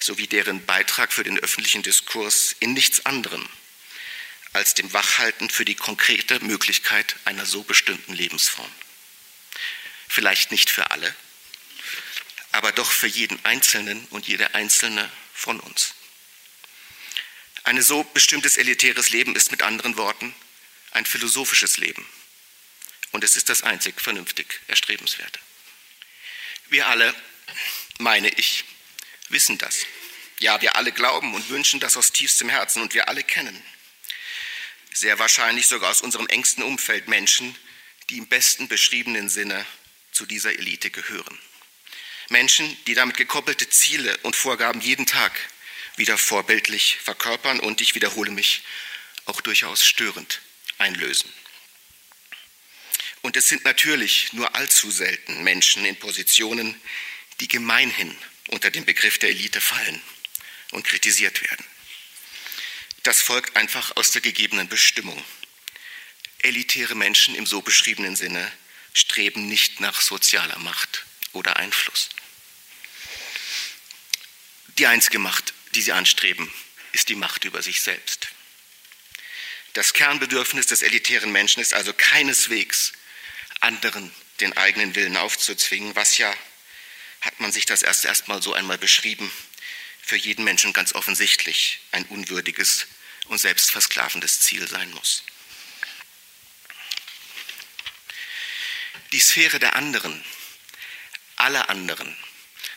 sowie 0.00 0.26
deren 0.26 0.64
Beitrag 0.64 1.12
für 1.12 1.24
den 1.24 1.38
öffentlichen 1.38 1.82
Diskurs 1.82 2.54
in 2.60 2.72
nichts 2.72 3.04
anderem 3.06 3.48
als 4.52 4.74
dem 4.74 4.92
Wachhalten 4.92 5.50
für 5.50 5.64
die 5.64 5.74
konkrete 5.74 6.40
Möglichkeit 6.40 7.16
einer 7.24 7.46
so 7.46 7.62
bestimmten 7.62 8.14
Lebensform. 8.14 8.70
Vielleicht 10.08 10.50
nicht 10.50 10.70
für 10.70 10.90
alle, 10.90 11.14
aber 12.52 12.72
doch 12.72 12.90
für 12.90 13.06
jeden 13.06 13.44
Einzelnen 13.44 14.04
und 14.10 14.26
jede 14.26 14.54
Einzelne 14.54 15.10
von 15.34 15.60
uns. 15.60 15.94
Ein 17.64 17.82
so 17.82 18.02
bestimmtes 18.02 18.56
elitäres 18.56 19.10
Leben 19.10 19.36
ist 19.36 19.50
mit 19.50 19.62
anderen 19.62 19.96
Worten 19.96 20.34
ein 20.92 21.04
philosophisches 21.04 21.76
Leben. 21.76 22.06
Und 23.12 23.24
es 23.24 23.36
ist 23.36 23.48
das 23.48 23.62
einzig 23.62 24.00
vernünftig 24.00 24.60
Erstrebenswerte. 24.68 25.38
Wir 26.68 26.88
alle, 26.88 27.14
meine 27.98 28.28
ich, 28.28 28.64
wissen 29.28 29.58
das. 29.58 29.86
Ja, 30.40 30.60
wir 30.60 30.76
alle 30.76 30.92
glauben 30.92 31.34
und 31.34 31.48
wünschen 31.48 31.80
das 31.80 31.96
aus 31.96 32.12
tiefstem 32.12 32.48
Herzen 32.48 32.82
und 32.82 32.94
wir 32.94 33.08
alle 33.08 33.24
kennen. 33.24 33.62
Sehr 34.92 35.18
wahrscheinlich 35.18 35.66
sogar 35.66 35.90
aus 35.90 36.00
unserem 36.00 36.28
engsten 36.28 36.62
Umfeld 36.62 37.08
Menschen, 37.08 37.56
die 38.10 38.18
im 38.18 38.26
besten 38.26 38.68
beschriebenen 38.68 39.28
Sinne 39.28 39.64
zu 40.12 40.26
dieser 40.26 40.52
Elite 40.52 40.90
gehören. 40.90 41.38
Menschen, 42.28 42.76
die 42.86 42.94
damit 42.94 43.16
gekoppelte 43.16 43.68
Ziele 43.70 44.16
und 44.18 44.36
Vorgaben 44.36 44.80
jeden 44.80 45.06
Tag 45.06 45.32
wieder 45.96 46.18
vorbildlich 46.18 46.98
verkörpern 47.02 47.60
und, 47.60 47.80
ich 47.80 47.94
wiederhole 47.94 48.30
mich, 48.30 48.62
auch 49.24 49.40
durchaus 49.40 49.84
störend 49.84 50.40
einlösen. 50.78 51.32
Und 53.22 53.36
es 53.36 53.48
sind 53.48 53.64
natürlich 53.64 54.32
nur 54.32 54.54
allzu 54.54 54.90
selten 54.90 55.42
Menschen 55.42 55.84
in 55.84 55.96
Positionen, 55.96 56.80
die 57.40 57.48
gemeinhin 57.48 58.16
unter 58.48 58.70
den 58.70 58.84
Begriff 58.84 59.18
der 59.18 59.30
Elite 59.30 59.60
fallen 59.60 60.00
und 60.70 60.84
kritisiert 60.84 61.42
werden. 61.42 61.64
Das 63.02 63.20
folgt 63.20 63.56
einfach 63.56 63.96
aus 63.96 64.10
der 64.10 64.20
gegebenen 64.20 64.68
Bestimmung. 64.68 65.22
Elitäre 66.40 66.94
Menschen 66.94 67.34
im 67.34 67.46
so 67.46 67.62
beschriebenen 67.62 68.16
Sinne 68.16 68.50
streben 68.92 69.48
nicht 69.48 69.80
nach 69.80 70.00
sozialer 70.00 70.58
Macht 70.58 71.04
oder 71.32 71.56
Einfluss. 71.56 72.10
Die 74.78 74.86
einzige 74.86 75.18
Macht, 75.18 75.54
die 75.74 75.82
sie 75.82 75.92
anstreben, 75.92 76.52
ist 76.92 77.08
die 77.08 77.16
Macht 77.16 77.44
über 77.44 77.62
sich 77.62 77.82
selbst. 77.82 78.28
Das 79.72 79.92
Kernbedürfnis 79.92 80.66
des 80.66 80.82
elitären 80.82 81.32
Menschen 81.32 81.60
ist 81.60 81.74
also 81.74 81.92
keineswegs, 81.92 82.92
anderen 83.60 84.12
den 84.40 84.56
eigenen 84.56 84.94
Willen 84.94 85.16
aufzuzwingen, 85.16 85.96
was 85.96 86.18
ja 86.18 86.34
hat 87.20 87.40
man 87.40 87.52
sich 87.52 87.66
das 87.66 87.82
erst 87.82 88.04
erstmal 88.04 88.42
so 88.42 88.54
einmal 88.54 88.78
beschrieben, 88.78 89.30
für 90.02 90.16
jeden 90.16 90.44
Menschen 90.44 90.72
ganz 90.72 90.94
offensichtlich 90.94 91.80
ein 91.92 92.04
unwürdiges 92.06 92.86
und 93.26 93.38
selbstversklavendes 93.38 94.40
Ziel 94.40 94.66
sein 94.68 94.90
muss. 94.92 95.24
Die 99.12 99.20
Sphäre 99.20 99.58
der 99.58 99.74
anderen, 99.74 100.24
aller 101.36 101.68
anderen, 101.68 102.16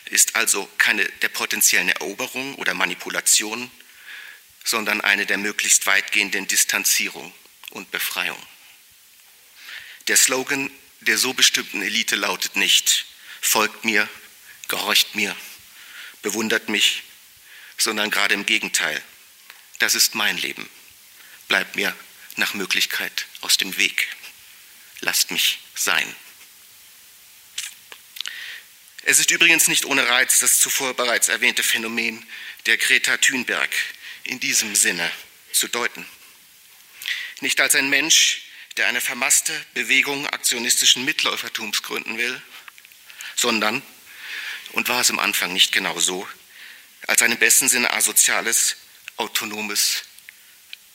ist 0.06 0.36
also 0.36 0.66
keine 0.78 1.04
der 1.04 1.28
potenziellen 1.28 1.88
Eroberung 1.88 2.54
oder 2.56 2.74
Manipulation, 2.74 3.70
sondern 4.64 5.00
eine 5.00 5.26
der 5.26 5.38
möglichst 5.38 5.86
weitgehenden 5.86 6.46
Distanzierung 6.46 7.32
und 7.70 7.90
Befreiung. 7.90 8.40
Der 10.08 10.16
Slogan 10.16 10.70
der 11.06 11.18
so 11.18 11.34
bestimmten 11.34 11.82
Elite 11.82 12.16
lautet 12.16 12.56
nicht, 12.56 13.06
folgt 13.40 13.84
mir, 13.84 14.08
gehorcht 14.68 15.14
mir, 15.14 15.36
bewundert 16.22 16.68
mich, 16.68 17.02
sondern 17.76 18.10
gerade 18.10 18.34
im 18.34 18.46
Gegenteil. 18.46 19.02
Das 19.78 19.94
ist 19.94 20.14
mein 20.14 20.38
Leben. 20.38 20.68
Bleibt 21.48 21.76
mir 21.76 21.96
nach 22.36 22.54
Möglichkeit 22.54 23.26
aus 23.40 23.56
dem 23.56 23.76
Weg. 23.76 24.08
Lasst 25.00 25.32
mich 25.32 25.58
sein. 25.74 26.14
Es 29.04 29.18
ist 29.18 29.32
übrigens 29.32 29.66
nicht 29.66 29.84
ohne 29.84 30.08
Reiz, 30.08 30.38
das 30.38 30.60
zuvor 30.60 30.94
bereits 30.94 31.28
erwähnte 31.28 31.64
Phänomen 31.64 32.24
der 32.66 32.76
Greta 32.76 33.16
Thunberg 33.16 33.70
in 34.22 34.38
diesem 34.38 34.76
Sinne 34.76 35.10
zu 35.52 35.66
deuten. 35.66 36.06
Nicht 37.40 37.60
als 37.60 37.74
ein 37.74 37.90
Mensch, 37.90 38.41
der 38.76 38.86
eine 38.86 39.00
vermasste 39.00 39.52
Bewegung 39.74 40.26
aktionistischen 40.28 41.04
Mitläufertums 41.04 41.82
gründen 41.82 42.18
will, 42.18 42.40
sondern 43.36 43.82
und 44.72 44.88
war 44.88 45.00
es 45.00 45.10
im 45.10 45.18
Anfang 45.18 45.52
nicht 45.52 45.72
genau 45.72 45.98
so, 45.98 46.26
als 47.06 47.22
ein 47.22 47.32
im 47.32 47.38
besten 47.38 47.68
Sinne 47.68 47.92
asoziales, 47.92 48.76
autonomes 49.16 50.04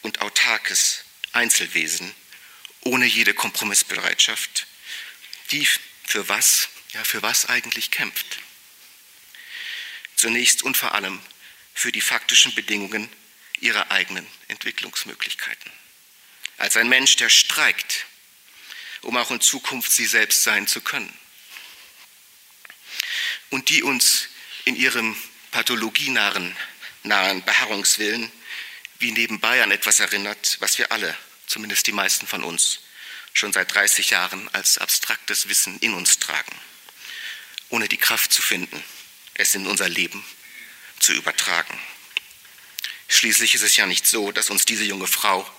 und 0.01 0.21
autarkes 0.21 1.03
Einzelwesen 1.33 2.15
ohne 2.81 3.05
jede 3.05 3.33
Kompromissbereitschaft, 3.33 4.65
die 5.51 5.67
für 6.05 6.27
was, 6.29 6.69
ja 6.93 7.03
für 7.03 7.21
was 7.21 7.47
eigentlich 7.47 7.91
kämpft. 7.91 8.39
Zunächst 10.15 10.63
und 10.63 10.77
vor 10.77 10.95
allem 10.95 11.21
für 11.73 11.91
die 11.91 12.01
faktischen 12.01 12.55
Bedingungen 12.55 13.09
ihrer 13.59 13.91
eigenen 13.91 14.25
Entwicklungsmöglichkeiten. 14.47 15.71
Als 16.57 16.75
ein 16.75 16.89
Mensch, 16.89 17.15
der 17.17 17.29
streikt, 17.29 18.05
um 19.01 19.15
auch 19.15 19.31
in 19.31 19.41
Zukunft 19.41 19.91
sie 19.91 20.05
selbst 20.05 20.43
sein 20.43 20.67
zu 20.67 20.81
können 20.81 21.13
und 23.49 23.69
die 23.69 23.83
uns 23.83 24.27
in 24.65 24.75
ihrem 24.75 25.15
pathologienahen 25.51 26.55
nahen 27.03 27.43
Beharrungswillen 27.43 28.31
wie 28.99 29.11
nebenbei 29.11 29.63
an 29.63 29.71
etwas 29.71 29.99
erinnert, 29.99 30.57
was 30.59 30.77
wir 30.77 30.91
alle, 30.91 31.15
zumindest 31.45 31.87
die 31.87 31.91
meisten 31.91 32.27
von 32.27 32.43
uns, 32.43 32.79
schon 33.33 33.53
seit 33.53 33.73
30 33.73 34.09
Jahren 34.09 34.49
als 34.53 34.77
abstraktes 34.79 35.47
Wissen 35.47 35.77
in 35.79 35.93
uns 35.93 36.17
tragen, 36.19 36.55
ohne 37.69 37.87
die 37.87 37.97
Kraft 37.97 38.33
zu 38.33 38.41
finden, 38.41 38.83
es 39.35 39.53
in 39.53 39.67
unser 39.67 39.87
Leben 39.87 40.25
zu 40.99 41.13
übertragen. 41.13 41.79
Schließlich 43.07 43.55
ist 43.55 43.61
es 43.61 43.77
ja 43.77 43.85
nicht 43.85 44.07
so, 44.07 44.31
dass 44.31 44.49
uns 44.49 44.65
diese 44.65 44.83
junge 44.83 45.07
Frau 45.07 45.49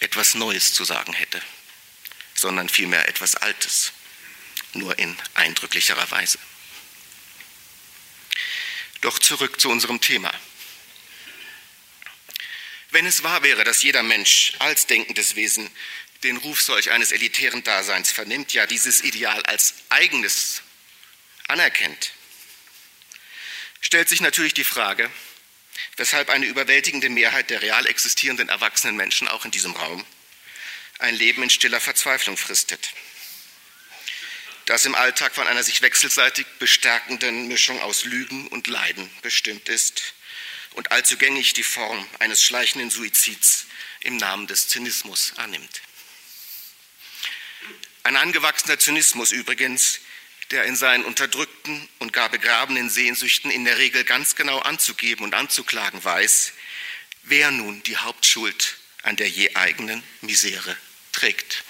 etwas 0.00 0.34
Neues 0.34 0.72
zu 0.72 0.84
sagen 0.84 1.12
hätte, 1.12 1.42
sondern 2.34 2.68
vielmehr 2.68 3.08
etwas 3.08 3.34
Altes, 3.36 3.92
nur 4.74 4.98
in 4.98 5.16
eindrücklicherer 5.34 6.10
Weise. 6.10 6.38
Doch 9.00 9.18
zurück 9.18 9.60
zu 9.60 9.70
unserem 9.70 10.00
Thema. 10.00 10.32
Wenn 12.90 13.06
es 13.06 13.22
wahr 13.22 13.42
wäre, 13.42 13.64
dass 13.64 13.82
jeder 13.82 14.02
Mensch 14.02 14.54
als 14.58 14.86
denkendes 14.86 15.34
Wesen 15.34 15.70
den 16.22 16.36
Ruf 16.38 16.62
solch 16.62 16.90
eines 16.90 17.12
elitären 17.12 17.62
Daseins 17.62 18.10
vernimmt, 18.10 18.52
ja 18.52 18.66
dieses 18.66 19.02
Ideal 19.02 19.44
als 19.44 19.74
eigenes 19.88 20.62
anerkennt, 21.46 22.12
stellt 23.80 24.08
sich 24.08 24.20
natürlich 24.20 24.54
die 24.54 24.64
Frage, 24.64 25.10
weshalb 25.96 26.30
eine 26.30 26.46
überwältigende 26.46 27.08
Mehrheit 27.08 27.50
der 27.50 27.62
real 27.62 27.86
existierenden 27.86 28.48
erwachsenen 28.48 28.96
Menschen 28.96 29.28
auch 29.28 29.44
in 29.44 29.50
diesem 29.50 29.72
Raum 29.72 30.04
ein 30.98 31.14
Leben 31.14 31.42
in 31.42 31.50
stiller 31.50 31.80
Verzweiflung 31.80 32.36
fristet, 32.36 32.92
das 34.66 34.84
im 34.84 34.94
Alltag 34.94 35.34
von 35.34 35.46
einer 35.46 35.62
sich 35.62 35.80
wechselseitig 35.80 36.46
bestärkenden 36.58 37.48
Mischung 37.48 37.80
aus 37.80 38.04
Lügen 38.04 38.48
und 38.48 38.66
Leiden 38.66 39.08
bestimmt 39.22 39.68
ist 39.68 40.14
und 40.74 40.92
allzu 40.92 41.16
gängig 41.16 41.52
die 41.52 41.62
Form 41.62 42.06
eines 42.18 42.42
schleichenden 42.42 42.90
Suizids 42.90 43.66
im 44.00 44.16
Namen 44.16 44.46
des 44.46 44.68
Zynismus 44.68 45.32
annimmt. 45.36 45.82
Ein 48.02 48.16
angewachsener 48.16 48.78
Zynismus 48.78 49.32
übrigens, 49.32 50.00
der 50.50 50.64
in 50.64 50.76
seinen 50.76 51.04
unterdrückten 51.04 51.88
und 51.98 52.12
gar 52.12 52.30
begrabenen 52.30 52.88
Sehnsüchten 52.88 53.50
in 53.50 53.64
der 53.64 53.78
Regel 53.78 54.04
ganz 54.04 54.34
genau 54.34 54.58
anzugeben 54.60 55.24
und 55.24 55.34
anzuklagen 55.34 56.02
weiß, 56.02 56.52
wer 57.24 57.50
nun 57.50 57.82
die 57.82 57.96
Hauptschuld 57.96 58.78
an 59.02 59.16
der 59.16 59.28
je 59.28 59.54
eigenen 59.54 60.02
Misere 60.22 60.76
trägt. 61.12 61.64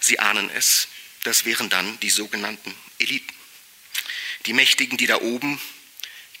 Sie 0.00 0.18
ahnen 0.18 0.50
es, 0.50 0.88
das 1.24 1.44
wären 1.44 1.68
dann 1.68 2.00
die 2.00 2.10
sogenannten 2.10 2.74
Eliten. 2.98 3.34
Die 4.46 4.54
Mächtigen, 4.54 4.96
die 4.96 5.06
da 5.06 5.20
oben, 5.20 5.60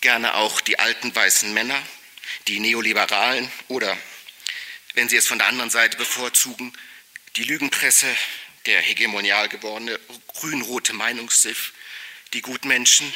gerne 0.00 0.34
auch 0.34 0.62
die 0.62 0.78
alten 0.78 1.14
weißen 1.14 1.52
Männer, 1.52 1.80
die 2.48 2.60
Neoliberalen 2.60 3.50
oder, 3.68 3.96
wenn 4.94 5.10
sie 5.10 5.16
es 5.16 5.26
von 5.26 5.38
der 5.38 5.48
anderen 5.48 5.70
Seite 5.70 5.98
bevorzugen, 5.98 6.72
die 7.36 7.44
Lügenpresse, 7.44 8.06
der 8.66 8.80
hegemonial 8.80 9.48
gewordene 9.48 9.98
grün-rote 10.28 10.92
Meinungssiff, 10.92 11.72
die 12.32 12.42
Gutmenschen 12.42 13.12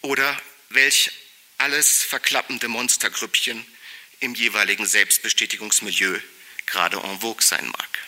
oder 0.00 0.40
welch 0.70 1.10
alles 1.58 2.02
verklappende 2.02 2.68
Monstergrüppchen 2.68 3.64
im 4.20 4.34
jeweiligen 4.34 4.86
Selbstbestätigungsmilieu 4.86 6.18
gerade 6.66 6.98
en 6.98 7.20
vogue 7.20 7.42
sein 7.42 7.66
mag. 7.68 7.98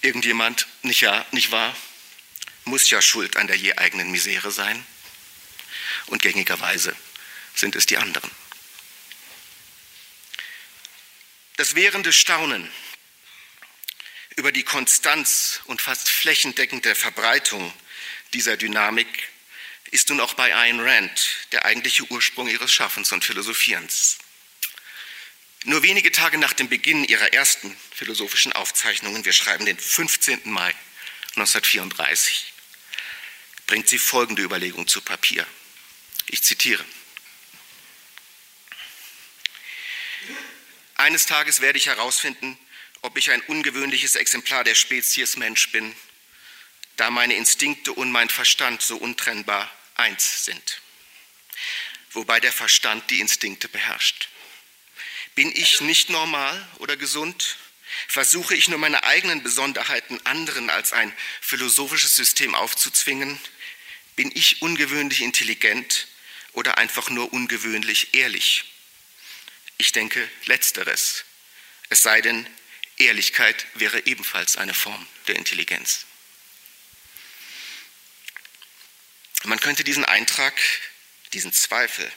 Irgendjemand, 0.00 0.66
nicht, 0.82 1.00
ja, 1.00 1.24
nicht 1.30 1.50
wahr, 1.52 1.76
muss 2.64 2.90
ja 2.90 3.00
schuld 3.00 3.36
an 3.36 3.46
der 3.46 3.56
je 3.56 3.74
eigenen 3.74 4.10
Misere 4.10 4.50
sein. 4.50 4.84
Und 6.06 6.22
gängigerweise 6.22 6.94
sind 7.54 7.76
es 7.76 7.86
die 7.86 7.98
anderen. 7.98 8.30
Das 11.56 11.74
währende 11.74 12.12
Staunen 12.12 12.70
über 14.36 14.52
die 14.52 14.62
Konstanz 14.62 15.60
und 15.66 15.82
fast 15.82 16.08
flächendeckende 16.08 16.94
Verbreitung 16.94 17.72
dieser 18.32 18.56
Dynamik 18.56 19.28
ist 19.90 20.08
nun 20.08 20.20
auch 20.20 20.34
bei 20.34 20.54
Ayn 20.54 20.80
Rand 20.80 21.48
der 21.52 21.64
eigentliche 21.66 22.10
Ursprung 22.10 22.48
ihres 22.48 22.72
Schaffens 22.72 23.12
und 23.12 23.24
Philosophierens. 23.24 24.18
Nur 25.64 25.82
wenige 25.82 26.10
Tage 26.10 26.38
nach 26.38 26.54
dem 26.54 26.68
Beginn 26.68 27.04
ihrer 27.04 27.32
ersten 27.32 27.76
philosophischen 27.94 28.52
Aufzeichnungen, 28.52 29.24
wir 29.24 29.32
schreiben 29.32 29.66
den 29.66 29.78
15. 29.78 30.40
Mai 30.44 30.74
1934, 31.36 32.52
bringt 33.66 33.88
sie 33.88 33.98
folgende 33.98 34.42
Überlegung 34.42 34.88
zu 34.88 35.02
Papier. 35.02 35.46
Ich 36.26 36.42
zitiere. 36.42 36.84
Eines 40.94 41.26
Tages 41.26 41.60
werde 41.60 41.78
ich 41.78 41.86
herausfinden, 41.86 42.58
ob 43.02 43.16
ich 43.18 43.30
ein 43.30 43.42
ungewöhnliches 43.42 44.14
Exemplar 44.14 44.64
der 44.64 44.74
Spezies 44.74 45.36
Mensch 45.36 45.70
bin, 45.72 45.94
da 46.96 47.10
meine 47.10 47.34
Instinkte 47.34 47.92
und 47.92 48.12
mein 48.12 48.28
Verstand 48.28 48.82
so 48.82 48.96
untrennbar 48.96 49.70
eins 49.94 50.44
sind, 50.44 50.80
wobei 52.12 52.40
der 52.40 52.52
Verstand 52.52 53.10
die 53.10 53.20
Instinkte 53.20 53.68
beherrscht. 53.68 54.28
Bin 55.34 55.50
ich 55.54 55.80
nicht 55.80 56.10
normal 56.10 56.68
oder 56.78 56.96
gesund? 56.96 57.56
Versuche 58.08 58.54
ich 58.54 58.68
nur 58.68 58.78
meine 58.78 59.02
eigenen 59.04 59.42
Besonderheiten 59.42 60.24
anderen 60.24 60.70
als 60.70 60.92
ein 60.92 61.12
philosophisches 61.40 62.16
System 62.16 62.54
aufzuzwingen? 62.54 63.38
Bin 64.14 64.30
ich 64.34 64.62
ungewöhnlich 64.62 65.22
intelligent 65.22 66.06
oder 66.52 66.78
einfach 66.78 67.10
nur 67.10 67.32
ungewöhnlich 67.32 68.14
ehrlich? 68.14 68.64
Ich 69.78 69.92
denke 69.92 70.28
letzteres. 70.44 71.24
Es 71.88 72.02
sei 72.02 72.20
denn, 72.20 72.46
Ehrlichkeit 72.98 73.66
wäre 73.74 74.06
ebenfalls 74.06 74.56
eine 74.56 74.74
Form 74.74 75.06
der 75.26 75.36
Intelligenz. 75.36 76.06
Man 79.44 79.58
könnte 79.58 79.82
diesen 79.82 80.04
Eintrag, 80.04 80.54
diesen 81.32 81.52
Zweifel 81.52 82.10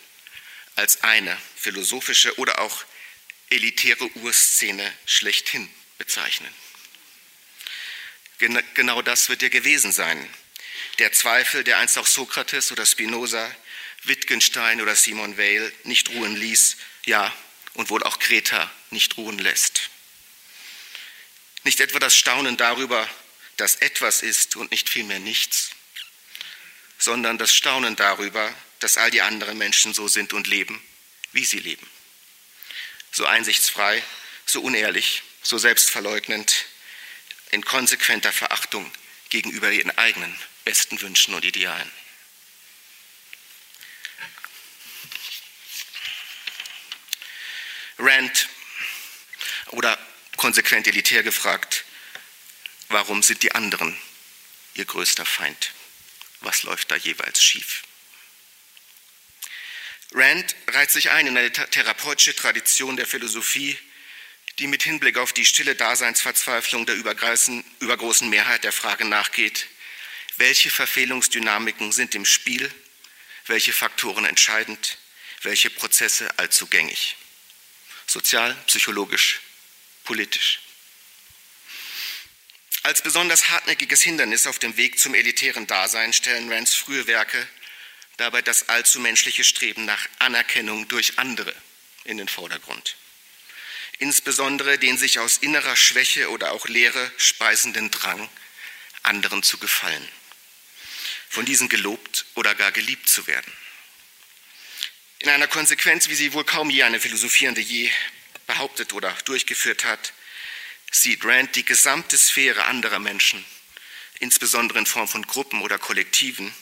als 0.76 1.04
eine 1.04 1.36
philosophische 1.56 2.38
oder 2.38 2.60
auch 2.60 2.86
elitäre 3.50 4.06
Urszene 4.18 4.94
schlechthin 5.06 5.70
bezeichnen. 5.98 6.54
Genau 8.38 9.02
das 9.02 9.30
wird 9.30 9.42
ja 9.42 9.50
gewesen 9.50 9.92
sein. 9.92 10.30
Der 11.00 11.12
Zweifel, 11.14 11.64
der 11.64 11.80
einst 11.80 11.98
auch 11.98 12.08
Sokrates 12.08 12.72
oder 12.72 12.86
Spinoza, 12.86 13.54
Wittgenstein 14.04 14.82
oder 14.82 14.96
Simon 14.96 15.38
Weil 15.38 15.72
nicht 15.84 16.10
ruhen 16.10 16.36
ließ, 16.36 16.78
ja, 17.06 17.36
und 17.74 17.90
wohl 17.90 18.04
auch 18.04 18.20
Greta 18.20 18.72
nicht 18.92 19.18
ruhen 19.18 19.40
lässt. 19.40 19.90
Nicht 21.66 21.80
etwa 21.80 21.98
das 21.98 22.16
Staunen 22.16 22.58
darüber, 22.58 23.10
dass 23.58 23.78
etwas 23.78 24.22
ist 24.22 24.56
und 24.56 24.70
nicht 24.70 24.88
vielmehr 24.88 25.18
nichts, 25.18 25.72
sondern 27.00 27.40
das 27.40 27.56
Staunen 27.56 27.96
darüber, 27.96 28.54
dass 28.80 28.98
all 28.98 29.10
die 29.10 29.24
anderen 29.24 29.58
Menschen 29.58 29.92
so 29.92 30.08
sind 30.08 30.32
und 30.32 30.46
leben, 30.46 30.80
wie 31.32 31.44
sie 31.44 31.58
leben. 31.58 31.90
So 33.12 33.26
einsichtsfrei, 33.26 34.04
so 34.46 34.62
unehrlich, 34.62 35.24
so 35.42 35.58
selbstverleugnend, 35.58 36.66
in 37.50 37.66
konsequenter 37.66 38.32
Verachtung 38.32 38.92
gegenüber 39.30 39.72
ihren 39.72 39.98
eigenen 39.98 40.38
besten 40.66 41.02
Wünschen 41.02 41.34
und 41.34 41.46
Idealen. 41.46 41.92
Rand 47.98 48.50
oder 49.72 49.98
konsequent 50.46 50.86
elitär 50.86 51.24
gefragt, 51.24 51.86
warum 52.90 53.24
sind 53.24 53.42
die 53.42 53.54
anderen 53.54 53.98
ihr 54.76 54.86
größter 54.86 55.26
Feind? 55.26 55.72
Was 56.42 56.62
läuft 56.62 56.92
da 56.92 56.96
jeweils 56.96 57.44
schief? 57.44 57.82
Rand 60.12 60.56
reiht 60.68 60.92
sich 60.92 61.10
ein 61.10 61.26
in 61.26 61.36
eine 61.36 61.52
therapeutische 61.52 62.36
Tradition 62.36 62.96
der 62.96 63.08
Philosophie, 63.08 63.76
die 64.60 64.68
mit 64.68 64.84
Hinblick 64.84 65.18
auf 65.18 65.34
die 65.34 65.46
stille 65.46 65.74
Daseinsverzweiflung 65.74 66.86
der 66.86 66.94
übergroßen 66.94 68.30
Mehrheit 68.30 68.64
der 68.66 68.72
Frage 68.72 69.06
nachgeht, 69.06 69.66
welche 70.38 70.70
Verfehlungsdynamiken 70.70 71.92
sind 71.92 72.14
im 72.14 72.24
Spiel, 72.24 72.72
welche 73.48 73.74
Faktoren 73.74 74.26
entscheidend, 74.26 75.00
welche 75.42 75.72
Prozesse 75.72 76.38
allzu 76.38 76.68
gängig. 76.68 77.16
Sozial, 78.06 78.56
psychologisch, 78.68 79.42
politisch. 80.06 80.62
Als 82.84 83.02
besonders 83.02 83.50
hartnäckiges 83.50 84.04
Hindernis 84.04 84.46
auf 84.46 84.60
dem 84.60 84.78
Weg 84.78 85.00
zum 85.00 85.16
elitären 85.16 85.66
Dasein 85.66 86.14
stellen 86.14 86.52
Rands 86.52 86.76
frühe 86.76 87.08
Werke 87.08 87.48
dabei 88.18 88.42
das 88.42 88.70
allzu 88.70 89.00
menschliche 89.00 89.44
Streben 89.44 89.86
nach 89.86 90.08
Anerkennung 90.20 90.88
durch 90.88 91.18
andere 91.18 91.54
in 92.04 92.18
den 92.18 92.28
Vordergrund. 92.28 92.96
Insbesondere 94.00 94.78
den 94.78 94.98
sich 94.98 95.20
aus 95.20 95.38
innerer 95.38 95.76
Schwäche 95.76 96.30
oder 96.30 96.52
auch 96.52 96.68
Leere 96.68 97.12
speisenden 97.18 97.92
Drang, 97.92 98.30
anderen 99.04 99.44
zu 99.44 99.58
gefallen, 99.58 100.08
von 101.30 101.46
diesen 101.46 101.70
gelobt 101.70 102.26
oder 102.36 102.56
gar 102.56 102.72
geliebt 102.72 103.08
zu 103.08 103.28
werden. 103.28 103.52
In 105.20 105.30
einer 105.30 105.48
Konsequenz, 105.48 106.08
wie 106.10 106.16
sie 106.16 106.34
wohl 106.34 106.44
kaum 106.44 106.70
je 106.70 106.84
eine 106.84 107.00
Philosophierende 107.00 107.62
je 107.62 107.90
behauptet 108.48 108.94
oder 108.94 109.12
durchgeführt 109.26 109.86
hat, 109.86 110.14
sieht 110.92 111.26
Rand 111.26 111.56
die 111.56 111.66
gesamte 111.66 112.18
Sphäre 112.18 112.66
anderer 112.66 113.00
Menschen, 113.00 113.44
insbesondere 114.20 114.80
in 114.80 114.86
Form 114.86 115.08
von 115.08 115.26
Gruppen 115.26 115.62
oder 115.62 115.78
Kollektiven, 115.78 116.54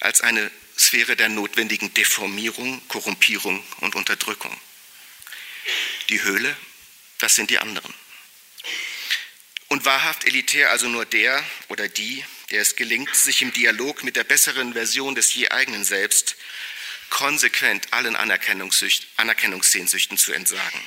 als 0.00 0.20
eine 0.20 0.50
Sphäre 0.78 1.16
der 1.16 1.28
notwendigen 1.28 1.92
Deformierung, 1.94 2.86
Korrumpierung 2.88 3.64
und 3.80 3.94
Unterdrückung. 3.94 4.58
Die 6.08 6.22
Höhle, 6.22 6.56
das 7.18 7.34
sind 7.34 7.50
die 7.50 7.58
anderen. 7.58 7.92
Und 9.68 9.84
wahrhaft 9.84 10.26
elitär 10.26 10.70
also 10.70 10.88
nur 10.88 11.06
der 11.06 11.42
oder 11.68 11.88
die, 11.88 12.24
der 12.50 12.60
es 12.60 12.76
gelingt, 12.76 13.14
sich 13.16 13.42
im 13.42 13.52
Dialog 13.52 14.04
mit 14.04 14.16
der 14.16 14.24
besseren 14.24 14.74
Version 14.74 15.14
des 15.14 15.34
je 15.34 15.48
eigenen 15.48 15.84
Selbst 15.84 16.36
konsequent 17.08 17.92
allen 17.92 18.16
Anerkennungssehnsüchten 18.16 20.18
zu 20.18 20.32
entsagen. 20.32 20.80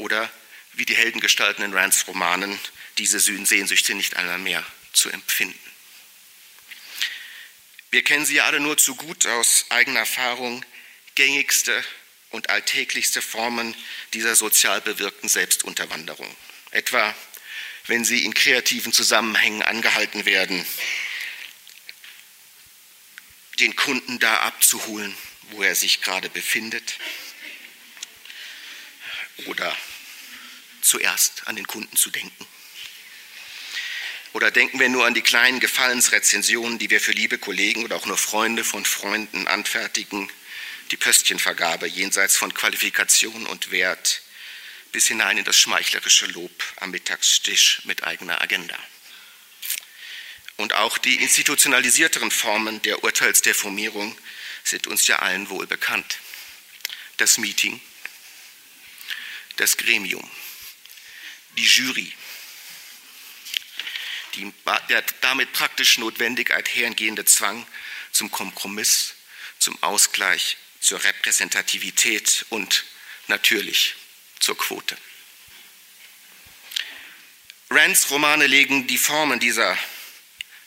Oder 0.00 0.30
wie 0.72 0.86
die 0.86 0.96
Heldengestalten 0.96 1.64
in 1.64 1.74
Rands 1.74 2.06
Romanen, 2.06 2.58
diese 2.98 3.20
Sehnsüchte 3.20 3.94
nicht 3.94 4.16
einmal 4.16 4.38
mehr 4.38 4.64
zu 4.92 5.10
empfinden. 5.10 5.58
Wir 7.90 8.02
kennen 8.02 8.24
sie 8.24 8.36
ja 8.36 8.44
alle 8.44 8.60
nur 8.60 8.78
zu 8.78 8.94
gut 8.94 9.26
aus 9.26 9.66
eigener 9.68 10.00
Erfahrung, 10.00 10.64
gängigste 11.16 11.84
und 12.30 12.48
alltäglichste 12.48 13.20
Formen 13.20 13.74
dieser 14.14 14.36
sozial 14.36 14.80
bewirkten 14.80 15.28
Selbstunterwanderung. 15.28 16.34
Etwa 16.70 17.14
wenn 17.86 18.04
sie 18.04 18.24
in 18.24 18.34
kreativen 18.34 18.92
Zusammenhängen 18.92 19.62
angehalten 19.62 20.24
werden, 20.24 20.64
den 23.58 23.74
Kunden 23.74 24.18
da 24.20 24.42
abzuholen, 24.42 25.14
wo 25.50 25.62
er 25.62 25.74
sich 25.74 26.00
gerade 26.00 26.30
befindet. 26.30 26.98
Oder 29.46 29.76
zuerst 30.82 31.46
an 31.46 31.56
den 31.56 31.66
Kunden 31.66 31.96
zu 31.96 32.10
denken. 32.10 32.46
Oder 34.32 34.50
denken 34.50 34.78
wir 34.78 34.88
nur 34.88 35.06
an 35.06 35.14
die 35.14 35.22
kleinen 35.22 35.58
Gefallensrezensionen, 35.58 36.78
die 36.78 36.90
wir 36.90 37.00
für 37.00 37.12
liebe 37.12 37.38
Kollegen 37.38 37.84
oder 37.84 37.96
auch 37.96 38.06
nur 38.06 38.16
Freunde 38.16 38.62
von 38.62 38.84
Freunden 38.84 39.48
anfertigen, 39.48 40.30
die 40.92 40.96
Pöstchenvergabe 40.96 41.86
jenseits 41.86 42.36
von 42.36 42.54
Qualifikation 42.54 43.46
und 43.46 43.70
Wert, 43.70 44.22
bis 44.92 45.08
hinein 45.08 45.38
in 45.38 45.44
das 45.44 45.58
schmeichlerische 45.58 46.26
Lob 46.26 46.64
am 46.76 46.90
Mittagstisch 46.90 47.82
mit 47.84 48.04
eigener 48.04 48.40
Agenda. 48.40 48.78
Und 50.56 50.74
auch 50.74 50.98
die 50.98 51.22
institutionalisierteren 51.22 52.30
Formen 52.30 52.82
der 52.82 53.02
Urteilsdeformierung 53.02 54.16
sind 54.62 54.86
uns 54.86 55.06
ja 55.06 55.20
allen 55.20 55.48
wohl 55.48 55.66
bekannt. 55.66 56.18
Das 57.16 57.38
Meeting, 57.38 57.80
das 59.56 59.76
Gremium, 59.76 60.28
die 61.56 61.64
Jury, 61.64 62.12
die, 64.34 64.52
der 64.88 65.02
damit 65.20 65.52
praktisch 65.52 65.98
notwendig 65.98 66.52
einhergehende 66.52 67.24
Zwang 67.24 67.66
zum 68.12 68.30
Kompromiss, 68.30 69.14
zum 69.58 69.80
Ausgleich, 69.82 70.56
zur 70.80 71.02
Repräsentativität 71.02 72.46
und 72.48 72.84
natürlich 73.28 73.94
zur 74.38 74.56
Quote. 74.56 74.96
Rands 77.68 78.10
Romane 78.10 78.46
legen 78.46 78.86
die 78.86 78.98
Formen 78.98 79.38
dieser 79.38 79.78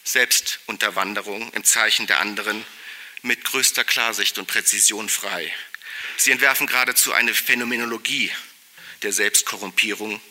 Selbstunterwanderung 0.04 1.52
im 1.54 1.64
Zeichen 1.64 2.08
der 2.08 2.20
anderen 2.20 2.66
mit 3.24 3.44
größter 3.44 3.84
Klarsicht 3.84 4.38
und 4.38 4.48
Präzision 4.48 5.10
frei. 5.10 5.54
Sie 6.18 6.32
entwerfen 6.32 6.68
geradezu 6.68 7.14
eine 7.14 7.34
Phänomenologie 7.34 8.32
der 9.02 9.12
Selbstkorrumpierung, 9.12 10.22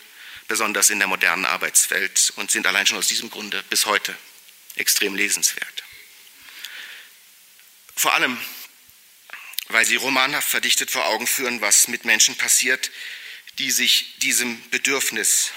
besonders 0.53 0.91
in 0.91 0.99
der 0.99 1.09
modernen 1.09 1.47
Arbeitswelt, 1.47 2.35
und 2.37 2.51
sind 2.51 2.67
allein 2.67 2.87
schon 2.87 2.99
aus 2.99 3.09
diesem 3.09 3.31
Grunde 3.31 3.63
bis 3.71 3.87
heute 3.87 4.15
extrem 4.75 5.17
lesenswert. 5.17 5.83
Vor 7.97 8.13
allem, 8.13 8.39
weil 9.69 9.87
sie 9.87 9.97
romanhaft 9.97 10.51
verdichtet 10.51 10.91
vor 10.91 11.07
Augen 11.07 11.27
führen, 11.27 11.63
was 11.63 11.89
mit 11.89 12.05
Menschen 12.05 12.37
passiert, 12.37 12.91
die 13.59 13.71
sich 13.71 14.19
diesem 14.19 14.63
Bedürfnis, 14.69 15.53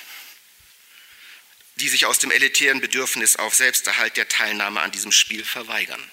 die 1.75 1.89
sich 1.89 2.05
aus 2.05 2.19
dem 2.19 2.31
elitären 2.31 2.79
Bedürfnis 2.79 3.35
auf 3.35 3.53
Selbsterhalt 3.53 4.15
der 4.15 4.29
Teilnahme 4.29 4.79
an 4.79 4.91
diesem 4.91 5.11
Spiel 5.11 5.43
verweigern. 5.43 6.09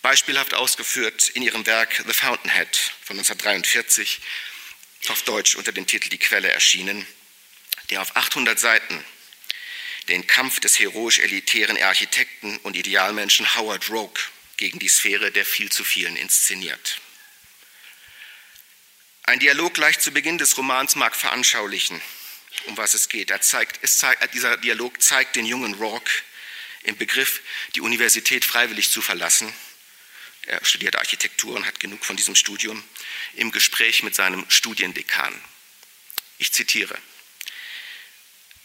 Beispielhaft 0.00 0.54
ausgeführt 0.54 1.28
in 1.28 1.42
ihrem 1.42 1.66
Werk 1.66 2.02
The 2.06 2.14
Fountainhead 2.14 2.74
von 3.04 3.18
1943, 3.18 4.18
auf 5.08 5.22
Deutsch 5.24 5.56
unter 5.56 5.72
dem 5.72 5.86
Titel 5.86 6.08
Die 6.08 6.18
Quelle 6.18 6.50
erschienen, 6.50 7.06
der 7.90 8.02
auf 8.02 8.16
800 8.16 8.58
Seiten 8.58 9.04
den 10.08 10.26
Kampf 10.26 10.60
des 10.60 10.78
heroisch-elitären 10.78 11.80
Architekten 11.82 12.56
und 12.58 12.76
Idealmenschen 12.76 13.54
Howard 13.56 13.90
Roke 13.90 14.20
gegen 14.56 14.78
die 14.78 14.88
Sphäre 14.88 15.30
der 15.30 15.44
viel 15.44 15.70
zu 15.70 15.84
vielen 15.84 16.16
inszeniert. 16.16 17.00
Ein 19.24 19.40
Dialog 19.40 19.74
gleich 19.74 19.98
zu 19.98 20.10
Beginn 20.10 20.38
des 20.38 20.56
Romans 20.56 20.96
mag 20.96 21.14
veranschaulichen, 21.14 22.00
um 22.64 22.76
was 22.78 22.94
es 22.94 23.10
geht. 23.10 23.30
Er 23.30 23.42
zeigt, 23.42 23.86
zeigt, 23.86 24.34
dieser 24.34 24.56
Dialog 24.56 25.02
zeigt 25.02 25.36
den 25.36 25.44
jungen 25.44 25.74
Rourke 25.74 26.10
im 26.84 26.96
Begriff, 26.96 27.42
die 27.74 27.82
Universität 27.82 28.44
freiwillig 28.44 28.90
zu 28.90 29.02
verlassen. 29.02 29.52
Er 30.46 30.64
studiert 30.64 30.96
Architektur 30.96 31.54
und 31.54 31.66
hat 31.66 31.78
genug 31.78 32.06
von 32.06 32.16
diesem 32.16 32.34
Studium 32.34 32.82
im 33.34 33.52
Gespräch 33.52 34.02
mit 34.02 34.14
seinem 34.14 34.48
Studiendekan. 34.48 35.38
Ich 36.38 36.52
zitiere. 36.52 36.96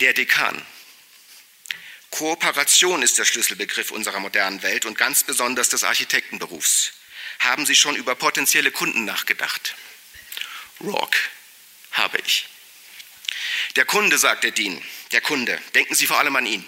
Der 0.04 0.12
Dekan. 0.12 0.62
Kooperation 2.10 3.02
ist 3.04 3.18
der 3.20 3.24
Schlüsselbegriff 3.24 3.90
unserer 3.90 4.20
modernen 4.20 4.62
Welt 4.62 4.84
und 4.84 4.98
ganz 4.98 5.24
besonders 5.24 5.70
des 5.70 5.86
Architektenberufs. 5.86 6.92
Haben 7.40 7.66
Sie 7.66 7.78
schon 7.78 7.96
über 7.96 8.14
potenzielle 8.14 8.70
Kunden 8.70 9.06
nachgedacht? 9.06 9.76
Rock 10.82 11.16
habe 11.94 12.18
ich. 12.18 12.50
Der 13.78 13.86
Kunde, 13.86 14.18
sagt 14.18 14.44
der 14.44 14.52
Dean, 14.52 14.84
der 15.14 15.22
Kunde, 15.22 15.58
denken 15.74 15.96
Sie 15.96 16.06
vor 16.06 16.20
allem 16.20 16.36
an 16.36 16.48
ihn. 16.48 16.66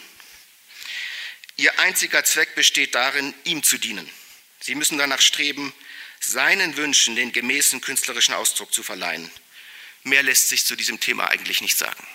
Ihr 1.57 1.77
einziger 1.77 2.23
Zweck 2.23 2.55
besteht 2.55 2.95
darin, 2.95 3.33
ihm 3.43 3.63
zu 3.63 3.77
dienen. 3.77 4.09
Sie 4.61 4.75
müssen 4.75 4.97
danach 4.97 5.19
streben, 5.19 5.73
seinen 6.21 6.77
Wünschen 6.77 7.17
den 7.17 7.33
gemäßen 7.33 7.81
künstlerischen 7.81 8.33
Ausdruck 8.33 8.73
zu 8.73 8.81
verleihen. 8.81 9.29
Mehr 10.03 10.23
lässt 10.23 10.47
sich 10.47 10.63
zu 10.65 10.77
diesem 10.77 11.01
Thema 11.01 11.27
eigentlich 11.27 11.59
nicht 11.59 11.77
sagen. 11.77 12.07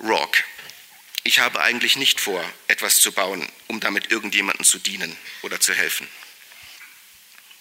Rock. 0.00 0.44
Ich 1.22 1.38
habe 1.38 1.60
eigentlich 1.60 1.96
nicht 1.96 2.20
vor, 2.20 2.42
etwas 2.68 3.00
zu 3.00 3.12
bauen, 3.12 3.46
um 3.66 3.80
damit 3.80 4.10
irgendjemandem 4.10 4.64
zu 4.64 4.78
dienen 4.78 5.16
oder 5.42 5.60
zu 5.60 5.74
helfen. 5.74 6.08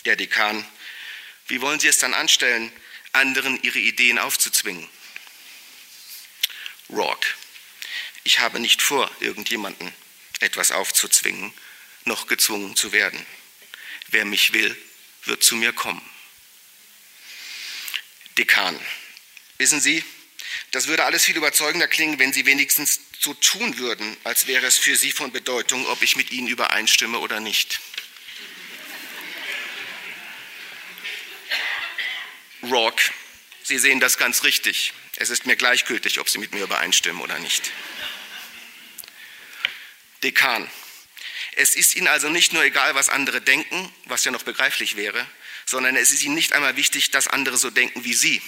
Der 0.06 0.16
Dekan. 0.16 0.66
Wie 1.48 1.62
wollen 1.62 1.80
Sie 1.80 1.88
es 1.88 1.98
dann 1.98 2.14
anstellen, 2.14 2.72
anderen 3.12 3.62
ihre 3.64 3.80
Ideen 3.80 4.20
aufzuzwingen? 4.20 4.88
Rock. 6.90 7.26
Ich 8.24 8.40
habe 8.40 8.60
nicht 8.60 8.82
vor, 8.82 9.12
irgendjemanden 9.20 9.94
etwas 10.40 10.72
aufzuzwingen, 10.72 11.54
noch 12.06 12.28
gezwungen 12.28 12.76
zu 12.76 12.92
werden. 12.92 13.26
Wer 14.08 14.26
mich 14.26 14.54
will, 14.54 14.78
wird 15.26 15.44
zu 15.44 15.56
mir 15.56 15.74
kommen. 15.74 16.02
Dekan. 18.38 18.80
Wissen 19.58 19.82
Sie, 19.82 20.04
das 20.72 20.88
würde 20.88 21.06
alles 21.06 21.26
viel 21.26 21.38
überzeugender 21.38 21.88
klingen, 21.88 22.20
wenn 22.20 22.34
Sie 22.34 22.46
wenigstens 22.46 23.00
so 23.20 23.34
tun 23.34 23.78
würden, 23.78 24.16
als 24.24 24.48
wäre 24.48 24.66
es 24.66 24.78
für 24.78 24.96
Sie 24.96 25.12
von 25.12 25.32
Bedeutung, 25.32 25.86
ob 25.88 26.02
ich 26.02 26.16
mit 26.16 26.32
Ihnen 26.32 26.48
übereinstimme 26.48 27.20
oder 27.20 27.40
nicht. 27.40 27.80
Rock, 32.64 33.00
Sie 33.64 33.78
sehen 33.78 34.00
das 34.00 34.18
ganz 34.18 34.44
richtig. 34.44 34.94
Es 35.16 35.30
ist 35.30 35.46
mir 35.46 35.56
gleichgültig, 35.56 36.20
ob 36.20 36.30
Sie 36.30 36.38
mit 36.38 36.54
mir 36.54 36.64
übereinstimmen 36.64 37.22
oder 37.22 37.40
nicht. 37.40 37.72
Dekan, 40.24 40.70
es 41.54 41.76
ist 41.76 41.96
Ihnen 41.96 42.08
also 42.08 42.30
nicht 42.30 42.54
nur 42.54 42.64
egal, 42.64 42.96
was 42.96 43.10
andere 43.10 43.42
denken, 43.42 43.94
was 44.06 44.24
ja 44.26 44.32
noch 44.32 44.44
begreiflich 44.44 44.96
wäre, 44.96 45.26
sondern 45.66 45.96
es 45.96 46.12
ist 46.12 46.24
Ihnen 46.24 46.36
nicht 46.36 46.54
einmal 46.54 46.76
wichtig, 46.76 47.12
dass 47.12 47.28
andere 47.28 47.58
so 47.58 47.70
denken 47.70 48.04
wie 48.04 48.14
Sie. 48.14 48.42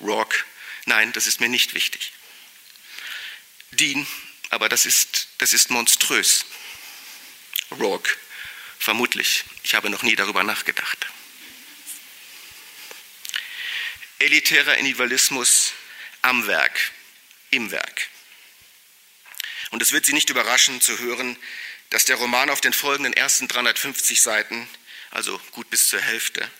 Rock, 0.00 0.44
nein, 0.86 1.12
das 1.12 1.26
ist 1.26 1.40
mir 1.40 1.48
nicht 1.48 1.74
wichtig. 1.74 2.12
Dean, 3.72 4.06
aber 4.50 4.68
das 4.68 4.86
ist, 4.86 5.28
das 5.38 5.52
ist 5.52 5.70
monströs. 5.70 6.46
Rock, 7.72 8.16
vermutlich, 8.78 9.44
ich 9.62 9.74
habe 9.74 9.90
noch 9.90 10.02
nie 10.02 10.16
darüber 10.16 10.42
nachgedacht. 10.42 11.06
elitärer 14.18 14.76
Individualismus 14.76 15.72
am 16.22 16.46
Werk, 16.46 16.90
im 17.50 17.70
Werk. 17.70 18.08
Und 19.70 19.82
es 19.82 19.92
wird 19.92 20.06
Sie 20.06 20.12
nicht 20.12 20.30
überraschen 20.30 20.80
zu 20.80 20.98
hören, 20.98 21.36
dass 21.90 22.04
der 22.04 22.16
Roman 22.16 22.50
auf 22.50 22.60
den 22.60 22.72
folgenden 22.72 23.12
ersten 23.12 23.48
350 23.48 24.20
Seiten, 24.20 24.68
also 25.10 25.38
gut 25.52 25.70
bis 25.70 25.88
zur 25.88 26.00
Hälfte, 26.00 26.50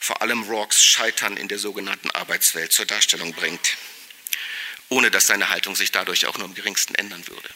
vor 0.00 0.22
allem 0.22 0.42
Rocks 0.44 0.84
Scheitern 0.84 1.36
in 1.36 1.48
der 1.48 1.58
sogenannten 1.58 2.10
Arbeitswelt 2.10 2.72
zur 2.72 2.86
Darstellung 2.86 3.32
bringt, 3.32 3.76
ohne 4.88 5.10
dass 5.10 5.26
seine 5.26 5.48
Haltung 5.48 5.76
sich 5.76 5.92
dadurch 5.92 6.26
auch 6.26 6.38
nur 6.38 6.46
im 6.46 6.54
geringsten 6.54 6.94
ändern 6.94 7.26
würde. 7.26 7.48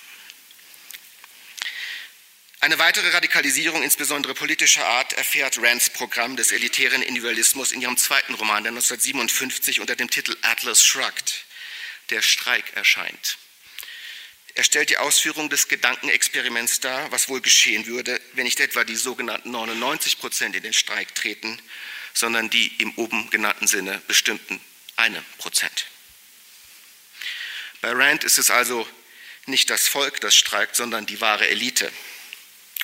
Eine 2.62 2.78
weitere 2.78 3.08
Radikalisierung, 3.08 3.82
insbesondere 3.82 4.34
politischer 4.34 4.84
Art, 4.84 5.14
erfährt 5.14 5.56
Rands 5.62 5.88
Programm 5.88 6.36
des 6.36 6.52
elitären 6.52 7.00
Individualismus 7.00 7.72
in 7.72 7.80
ihrem 7.80 7.96
zweiten 7.96 8.34
Roman, 8.34 8.64
der 8.64 8.72
1957 8.72 9.80
unter 9.80 9.96
dem 9.96 10.10
Titel 10.10 10.36
Atlas 10.42 10.84
Shrugged, 10.84 11.46
der 12.10 12.20
Streik 12.20 12.76
erscheint. 12.76 13.38
Er 14.54 14.64
stellt 14.64 14.90
die 14.90 14.98
Ausführung 14.98 15.48
des 15.48 15.68
Gedankenexperiments 15.68 16.80
dar, 16.80 17.10
was 17.12 17.30
wohl 17.30 17.40
geschehen 17.40 17.86
würde, 17.86 18.20
wenn 18.34 18.44
nicht 18.44 18.60
etwa 18.60 18.84
die 18.84 18.96
sogenannten 18.96 19.50
99 19.52 20.18
Prozent 20.18 20.54
in 20.54 20.62
den 20.62 20.74
Streik 20.74 21.14
treten, 21.14 21.58
sondern 22.12 22.50
die 22.50 22.68
im 22.78 22.92
oben 22.96 23.30
genannten 23.30 23.66
Sinne 23.66 24.02
bestimmten 24.06 24.60
eine 24.96 25.22
Prozent. 25.38 25.86
Bei 27.80 27.92
Rand 27.92 28.24
ist 28.24 28.38
es 28.38 28.50
also 28.50 28.86
nicht 29.46 29.70
das 29.70 29.88
Volk, 29.88 30.20
das 30.20 30.36
streikt, 30.36 30.76
sondern 30.76 31.06
die 31.06 31.20
wahre 31.20 31.48
Elite. 31.48 31.90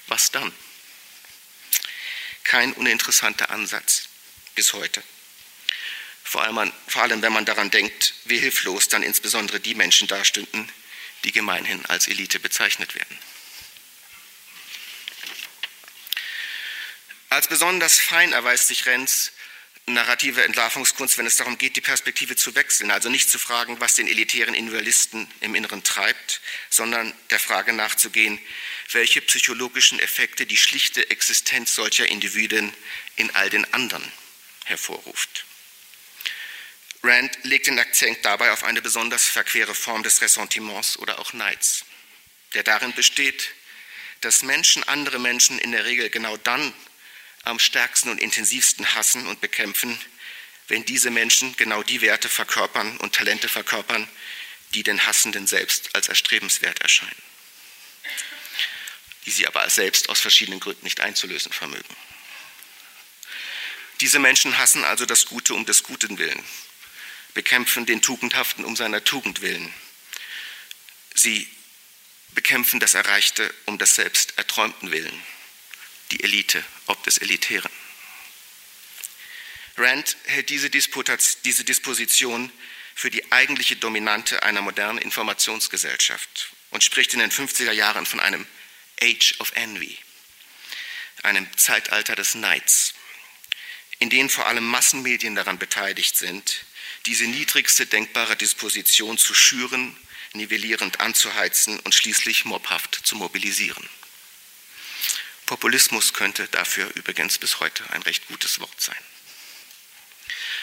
Was 0.06 0.30
dann? 0.30 0.52
Kein 2.44 2.72
uninteressanter 2.72 3.50
Ansatz 3.50 4.08
bis 4.54 4.72
heute. 4.72 5.02
Vor 6.24 6.42
allem, 6.42 6.72
vor 6.88 7.02
allem, 7.02 7.22
wenn 7.22 7.32
man 7.32 7.44
daran 7.44 7.70
denkt, 7.70 8.14
wie 8.24 8.38
hilflos 8.38 8.88
dann 8.88 9.02
insbesondere 9.02 9.60
die 9.60 9.74
Menschen 9.74 10.08
dastünden, 10.08 10.70
die 11.24 11.32
gemeinhin 11.32 11.84
als 11.86 12.08
Elite 12.08 12.40
bezeichnet 12.40 12.94
werden. 12.94 13.18
Als 17.36 17.48
besonders 17.48 17.98
fein 17.98 18.32
erweist 18.32 18.68
sich 18.68 18.86
Renz 18.86 19.30
narrative 19.84 20.42
Entlarvungskunst, 20.42 21.18
wenn 21.18 21.26
es 21.26 21.36
darum 21.36 21.58
geht, 21.58 21.76
die 21.76 21.82
Perspektive 21.82 22.34
zu 22.34 22.54
wechseln, 22.54 22.90
also 22.90 23.10
nicht 23.10 23.28
zu 23.28 23.38
fragen, 23.38 23.78
was 23.78 23.92
den 23.92 24.08
elitären 24.08 24.54
Individualisten 24.54 25.28
im 25.40 25.54
Inneren 25.54 25.82
treibt, 25.82 26.40
sondern 26.70 27.12
der 27.28 27.38
Frage 27.38 27.74
nachzugehen, 27.74 28.40
welche 28.90 29.20
psychologischen 29.20 30.00
Effekte 30.00 30.46
die 30.46 30.56
schlichte 30.56 31.10
Existenz 31.10 31.74
solcher 31.74 32.06
Individuen 32.06 32.72
in 33.16 33.30
all 33.34 33.50
den 33.50 33.70
anderen 33.74 34.10
hervorruft. 34.64 35.44
Rand 37.02 37.36
legt 37.42 37.66
den 37.66 37.78
Akzent 37.78 38.16
dabei 38.22 38.50
auf 38.50 38.64
eine 38.64 38.80
besonders 38.80 39.26
verquere 39.26 39.74
Form 39.74 40.02
des 40.02 40.22
Ressentiments 40.22 40.98
oder 41.00 41.18
auch 41.18 41.34
Neids, 41.34 41.84
der 42.54 42.62
darin 42.62 42.94
besteht, 42.94 43.52
dass 44.22 44.42
Menschen 44.42 44.84
andere 44.84 45.18
Menschen 45.18 45.58
in 45.58 45.72
der 45.72 45.84
Regel 45.84 46.08
genau 46.08 46.38
dann 46.38 46.72
am 47.46 47.58
stärksten 47.58 48.10
und 48.10 48.20
intensivsten 48.20 48.94
hassen 48.94 49.26
und 49.26 49.40
bekämpfen, 49.40 49.98
wenn 50.68 50.84
diese 50.84 51.10
Menschen 51.10 51.56
genau 51.56 51.82
die 51.82 52.00
Werte 52.00 52.28
verkörpern 52.28 52.96
und 52.98 53.14
Talente 53.14 53.48
verkörpern, 53.48 54.08
die 54.74 54.82
den 54.82 55.06
Hassenden 55.06 55.46
selbst 55.46 55.94
als 55.94 56.08
erstrebenswert 56.08 56.80
erscheinen, 56.80 57.22
die 59.24 59.30
sie 59.30 59.46
aber 59.46 59.68
selbst 59.70 60.08
aus 60.08 60.20
verschiedenen 60.20 60.58
Gründen 60.58 60.84
nicht 60.84 61.00
einzulösen 61.00 61.52
vermögen. 61.52 61.96
Diese 64.00 64.18
Menschen 64.18 64.58
hassen 64.58 64.84
also 64.84 65.06
das 65.06 65.26
Gute 65.26 65.54
um 65.54 65.64
des 65.64 65.84
Guten 65.84 66.18
willen, 66.18 66.44
bekämpfen 67.32 67.86
den 67.86 68.02
Tugendhaften 68.02 68.64
um 68.64 68.76
seiner 68.76 69.04
Tugend 69.04 69.40
willen. 69.40 69.72
Sie 71.14 71.48
bekämpfen 72.30 72.80
das 72.80 72.94
Erreichte 72.94 73.54
um 73.66 73.78
des 73.78 73.94
selbst 73.94 74.36
Erträumten 74.36 74.90
willen 74.90 75.22
die 76.10 76.22
Elite, 76.22 76.64
ob 76.86 77.02
des 77.04 77.18
Elitären. 77.18 77.70
Rand 79.76 80.16
hält 80.24 80.48
diese, 80.48 80.70
diese 80.70 81.64
Disposition 81.64 82.50
für 82.94 83.10
die 83.10 83.30
eigentliche 83.30 83.76
Dominante 83.76 84.42
einer 84.42 84.62
modernen 84.62 84.98
Informationsgesellschaft 84.98 86.52
und 86.70 86.82
spricht 86.82 87.12
in 87.12 87.20
den 87.20 87.30
50er 87.30 87.72
Jahren 87.72 88.06
von 88.06 88.20
einem 88.20 88.46
Age 89.02 89.34
of 89.38 89.52
Envy, 89.54 89.98
einem 91.22 91.46
Zeitalter 91.56 92.16
des 92.16 92.34
Neids, 92.34 92.94
in 93.98 94.08
dem 94.08 94.30
vor 94.30 94.46
allem 94.46 94.66
Massenmedien 94.66 95.34
daran 95.34 95.58
beteiligt 95.58 96.16
sind, 96.16 96.64
diese 97.04 97.24
niedrigste 97.24 97.86
denkbare 97.86 98.36
Disposition 98.36 99.18
zu 99.18 99.34
schüren, 99.34 99.96
nivellierend 100.32 101.00
anzuheizen 101.00 101.78
und 101.80 101.94
schließlich 101.94 102.44
mobhaft 102.44 102.94
zu 102.94 103.16
mobilisieren. 103.16 103.88
Populismus 105.46 106.12
könnte 106.12 106.48
dafür 106.48 106.90
übrigens 106.96 107.38
bis 107.38 107.60
heute 107.60 107.88
ein 107.90 108.02
recht 108.02 108.26
gutes 108.26 108.60
Wort 108.60 108.80
sein. 108.80 108.96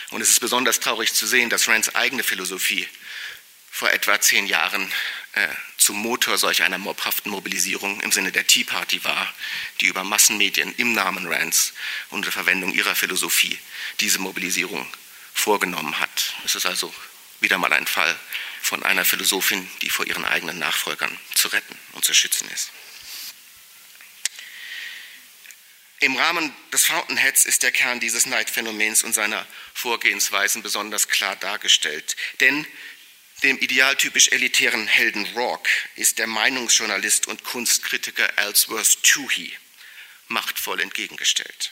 Und 0.09 0.21
es 0.21 0.29
ist 0.29 0.41
besonders 0.41 0.79
traurig 0.79 1.13
zu 1.13 1.25
sehen, 1.25 1.49
dass 1.49 1.67
Rands 1.67 1.95
eigene 1.95 2.23
Philosophie 2.23 2.87
vor 3.71 3.89
etwa 3.89 4.21
zehn 4.21 4.45
Jahren 4.45 4.91
äh, 5.33 5.47
zum 5.77 5.97
Motor 5.97 6.37
solch 6.37 6.61
einer 6.61 6.77
mobhaften 6.77 7.31
Mobilisierung 7.31 7.99
im 8.01 8.11
Sinne 8.11 8.31
der 8.31 8.45
Tea 8.45 8.63
Party 8.63 9.03
war, 9.03 9.33
die 9.81 9.87
über 9.87 10.03
Massenmedien 10.03 10.75
im 10.75 10.93
Namen 10.93 11.25
Rands 11.25 11.73
unter 12.09 12.31
Verwendung 12.31 12.71
ihrer 12.71 12.93
Philosophie 12.93 13.57
diese 13.99 14.19
Mobilisierung 14.19 14.85
vorgenommen 15.33 15.99
hat. 15.99 16.35
Es 16.45 16.53
ist 16.53 16.67
also 16.67 16.93
wieder 17.39 17.57
mal 17.57 17.73
ein 17.73 17.87
Fall 17.87 18.15
von 18.61 18.83
einer 18.83 19.05
Philosophin, 19.05 19.67
die 19.81 19.89
vor 19.89 20.05
ihren 20.05 20.25
eigenen 20.25 20.59
Nachfolgern 20.59 21.17
zu 21.33 21.47
retten 21.47 21.77
und 21.93 22.05
zu 22.05 22.13
schützen 22.13 22.47
ist. 22.53 22.71
Im 26.03 26.17
Rahmen 26.17 26.53
des 26.73 26.83
Fountainheads 26.83 27.45
ist 27.45 27.63
der 27.63 27.71
Kern 27.71 28.01
dieses 28.01 28.25
Neidphänomens 28.25 29.05
und 29.05 29.13
seiner 29.13 29.47
Vorgehensweisen 29.73 30.61
besonders 30.61 31.07
klar 31.07 31.37
dargestellt. 31.37 32.17
Denn 32.41 32.67
dem 33.41 33.57
idealtypisch 33.57 34.27
elitären 34.33 34.85
Helden 34.85 35.25
Rock 35.27 35.65
ist 35.95 36.19
der 36.19 36.27
Meinungsjournalist 36.27 37.27
und 37.27 37.45
Kunstkritiker 37.45 38.37
Ellsworth 38.37 39.01
Toohey 39.03 39.53
machtvoll 40.27 40.81
entgegengestellt. 40.81 41.71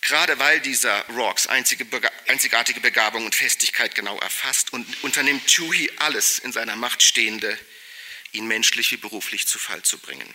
Gerade 0.00 0.38
weil 0.38 0.60
dieser 0.60 1.04
einzige, 1.50 1.86
einzigartige 2.28 2.80
Begabung 2.80 3.26
und 3.26 3.34
Festigkeit 3.34 3.94
genau 3.94 4.18
erfasst 4.20 4.72
und 4.72 4.86
unternimmt 5.04 5.54
Toohey 5.54 5.92
alles 5.98 6.38
in 6.38 6.52
seiner 6.52 6.76
Macht 6.76 7.02
Stehende, 7.02 7.58
ihn 8.32 8.46
menschlich 8.46 8.90
wie 8.90 8.96
beruflich 8.96 9.46
zu 9.46 9.58
Fall 9.58 9.82
zu 9.82 9.98
bringen. 9.98 10.34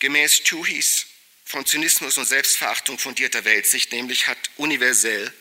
Gemäß 0.00 0.44
Tuhis 0.44 1.06
von 1.44 1.66
Zynismus 1.66 2.16
und 2.16 2.24
Selbstverachtung 2.24 2.98
fundierter 2.98 3.44
Weltsicht 3.44 3.92
nämlich 3.92 4.26
hat 4.26 4.38
universell 4.56 5.32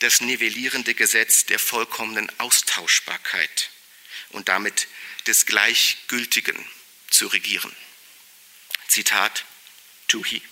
das 0.00 0.20
nivellierende 0.20 0.94
Gesetz 0.94 1.46
der 1.46 1.60
vollkommenen 1.60 2.30
Austauschbarkeit 2.40 3.70
und 4.30 4.48
damit 4.48 4.88
des 5.28 5.46
Gleichgültigen 5.46 6.66
zu 7.10 7.28
regieren. 7.28 7.74
Zitat 8.88 9.44
Tuhi. 10.08 10.42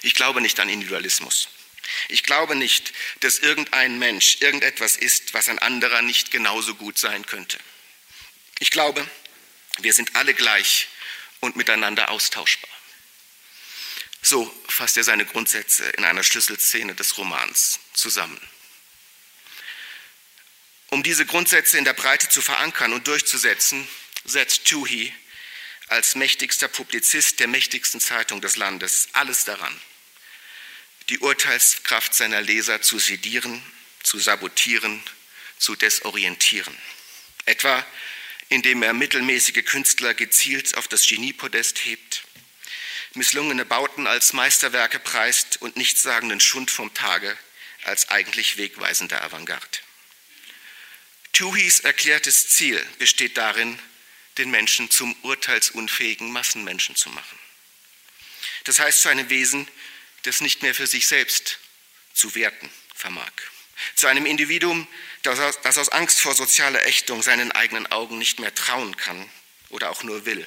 Ich 0.00 0.14
glaube 0.14 0.40
nicht 0.40 0.58
an 0.60 0.70
Individualismus. 0.70 1.48
Ich 2.08 2.22
glaube 2.22 2.54
nicht, 2.54 2.94
dass 3.20 3.40
irgendein 3.40 3.98
Mensch 3.98 4.38
irgendetwas 4.40 4.96
ist, 4.96 5.34
was 5.34 5.50
ein 5.50 5.58
anderer 5.58 6.00
nicht 6.00 6.30
genauso 6.30 6.74
gut 6.76 6.98
sein 6.98 7.26
könnte. 7.26 7.58
Ich 8.58 8.70
glaube, 8.70 9.06
wir 9.80 9.92
sind 9.92 10.16
alle 10.16 10.32
gleich 10.32 10.88
und 11.40 11.56
miteinander 11.56 12.10
austauschbar. 12.10 12.70
So 14.22 14.52
fasst 14.68 14.96
er 14.96 15.04
seine 15.04 15.24
Grundsätze 15.24 15.88
in 15.90 16.04
einer 16.04 16.22
Schlüsselszene 16.22 16.94
des 16.94 17.18
Romans 17.18 17.80
zusammen. 17.94 18.40
Um 20.90 21.02
diese 21.02 21.26
Grundsätze 21.26 21.78
in 21.78 21.84
der 21.84 21.92
Breite 21.92 22.28
zu 22.28 22.40
verankern 22.40 22.92
und 22.92 23.06
durchzusetzen, 23.06 23.86
setzt 24.24 24.64
Tuhi 24.66 25.12
als 25.88 26.14
mächtigster 26.14 26.68
Publizist 26.68 27.40
der 27.40 27.48
mächtigsten 27.48 28.00
Zeitung 28.00 28.40
des 28.40 28.56
Landes 28.56 29.08
alles 29.12 29.44
daran, 29.44 29.80
die 31.08 31.18
Urteilskraft 31.18 32.14
seiner 32.14 32.40
Leser 32.40 32.82
zu 32.82 32.98
sedieren, 32.98 33.62
zu 34.02 34.18
sabotieren, 34.18 35.02
zu 35.58 35.76
desorientieren. 35.76 36.76
Etwa 37.46 37.84
indem 38.48 38.82
er 38.82 38.92
mittelmäßige 38.92 39.64
Künstler 39.64 40.14
gezielt 40.14 40.76
auf 40.76 40.88
das 40.88 41.06
Geniepodest 41.06 41.84
hebt, 41.84 42.24
misslungene 43.14 43.64
Bauten 43.64 44.06
als 44.06 44.32
Meisterwerke 44.32 44.98
preist 44.98 45.60
und 45.60 45.76
nichtssagenden 45.76 46.40
Schund 46.40 46.70
vom 46.70 46.92
Tage 46.94 47.36
als 47.84 48.08
eigentlich 48.08 48.56
wegweisende 48.56 49.20
Avantgarde. 49.22 49.66
Tuhis 51.32 51.80
erklärtes 51.80 52.48
Ziel 52.48 52.84
besteht 52.98 53.36
darin, 53.36 53.78
den 54.38 54.50
Menschen 54.50 54.90
zum 54.90 55.14
urteilsunfähigen 55.22 56.30
Massenmenschen 56.30 56.96
zu 56.96 57.10
machen. 57.10 57.38
Das 58.64 58.78
heißt 58.78 59.02
zu 59.02 59.08
einem 59.08 59.30
Wesen, 59.30 59.68
das 60.22 60.40
nicht 60.40 60.62
mehr 60.62 60.74
für 60.74 60.86
sich 60.86 61.06
selbst 61.06 61.58
zu 62.12 62.34
werten 62.34 62.70
vermag. 62.94 63.32
Zu 63.94 64.08
einem 64.08 64.26
Individuum, 64.26 64.86
das 65.22 65.78
aus 65.78 65.88
Angst 65.90 66.20
vor 66.20 66.34
sozialer 66.34 66.86
Ächtung 66.86 67.22
seinen 67.22 67.52
eigenen 67.52 67.86
Augen 67.88 68.18
nicht 68.18 68.40
mehr 68.40 68.54
trauen 68.54 68.96
kann 68.96 69.28
oder 69.68 69.90
auch 69.90 70.02
nur 70.02 70.24
will. 70.24 70.46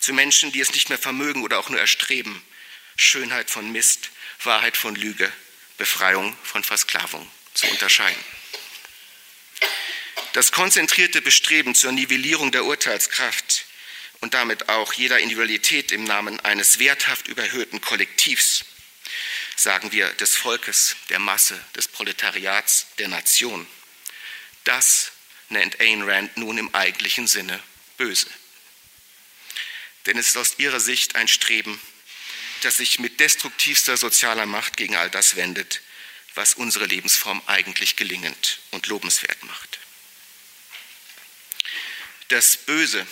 Zu 0.00 0.12
Menschen, 0.12 0.52
die 0.52 0.60
es 0.60 0.72
nicht 0.72 0.88
mehr 0.88 0.98
vermögen 0.98 1.42
oder 1.42 1.58
auch 1.58 1.68
nur 1.68 1.80
erstreben, 1.80 2.42
Schönheit 2.96 3.50
von 3.50 3.72
Mist, 3.72 4.10
Wahrheit 4.44 4.76
von 4.76 4.94
Lüge, 4.94 5.32
Befreiung 5.78 6.36
von 6.42 6.62
Versklavung 6.64 7.28
zu 7.54 7.66
unterscheiden. 7.68 8.24
Das 10.32 10.52
konzentrierte 10.52 11.22
Bestreben 11.22 11.74
zur 11.74 11.92
Nivellierung 11.92 12.52
der 12.52 12.64
Urteilskraft 12.64 13.66
und 14.20 14.34
damit 14.34 14.68
auch 14.68 14.92
jeder 14.92 15.18
Individualität 15.18 15.92
im 15.92 16.04
Namen 16.04 16.40
eines 16.40 16.78
werthaft 16.78 17.28
überhöhten 17.28 17.80
Kollektivs, 17.80 18.64
sagen 19.56 19.90
wir 19.90 20.12
des 20.14 20.36
Volkes, 20.36 20.96
der 21.08 21.18
Masse, 21.18 21.58
des 21.74 21.88
Proletariats, 21.88 22.86
der 22.98 23.08
Nation. 23.08 23.66
Das 24.64 25.12
nennt 25.48 25.80
Ayn 25.80 26.02
Rand 26.02 26.36
nun 26.36 26.58
im 26.58 26.74
eigentlichen 26.74 27.26
Sinne 27.26 27.62
böse. 27.96 28.28
Denn 30.04 30.18
es 30.18 30.28
ist 30.28 30.36
aus 30.36 30.58
ihrer 30.58 30.80
Sicht 30.80 31.16
ein 31.16 31.26
Streben, 31.26 31.80
das 32.62 32.76
sich 32.76 32.98
mit 32.98 33.18
destruktivster 33.18 33.96
sozialer 33.96 34.46
Macht 34.46 34.76
gegen 34.76 34.96
all 34.96 35.10
das 35.10 35.36
wendet, 35.36 35.80
was 36.34 36.54
unsere 36.54 36.86
Lebensform 36.86 37.42
eigentlich 37.46 37.96
gelingend 37.96 38.60
und 38.70 38.86
lobenswert 38.86 39.42
macht. 39.44 39.78
Das 42.28 42.56
Böse 42.56 43.06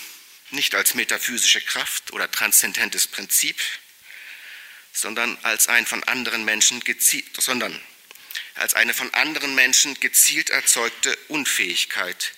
nicht 0.50 0.74
als 0.74 0.94
metaphysische 0.94 1.60
Kraft 1.60 2.12
oder 2.12 2.30
transzendentes 2.30 3.06
Prinzip, 3.06 3.56
sondern 4.94 5.36
als 5.42 5.68
ein 5.68 5.84
von 5.84 6.02
anderen 6.04 6.44
Menschen 6.44 6.80
gezielt, 6.80 7.26
sondern 7.38 7.78
als 8.54 8.74
eine 8.74 8.94
von 8.94 9.12
anderen 9.12 9.54
Menschen 9.54 9.98
gezielt 10.00 10.50
erzeugte 10.50 11.16
Unfähigkeit, 11.28 12.32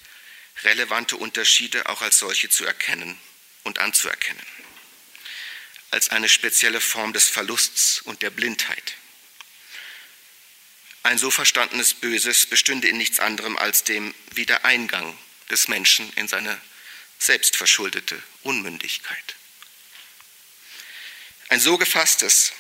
relevante 0.63 1.17
Unterschiede 1.17 1.89
auch 1.89 2.01
als 2.01 2.19
solche 2.19 2.49
zu 2.49 2.65
erkennen 2.65 3.21
und 3.63 3.79
anzuerkennen, 3.79 4.47
als 5.91 6.09
eine 6.09 6.29
spezielle 6.29 6.81
Form 6.81 7.13
des 7.13 7.29
Verlusts 7.29 8.01
und 8.01 8.23
der 8.23 8.31
Blindheit. 8.31 8.95
Ein 11.03 11.19
so 11.19 11.31
verstandenes 11.31 11.95
Böses 11.95 12.47
bestünde 12.47 12.89
in 12.89 12.97
nichts 12.97 13.21
anderem 13.21 13.57
als 13.59 13.85
dem 13.85 14.15
Wiedereingang 14.33 15.17
des 15.51 15.69
Menschen 15.69 16.13
in 16.15 16.27
seine 16.27 16.61
selbstverschuldete 17.19 18.21
Unmündigkeit. 18.43 19.36
Ein 21.49 21.61
so 21.61 21.79
gefasstes, 21.79 22.53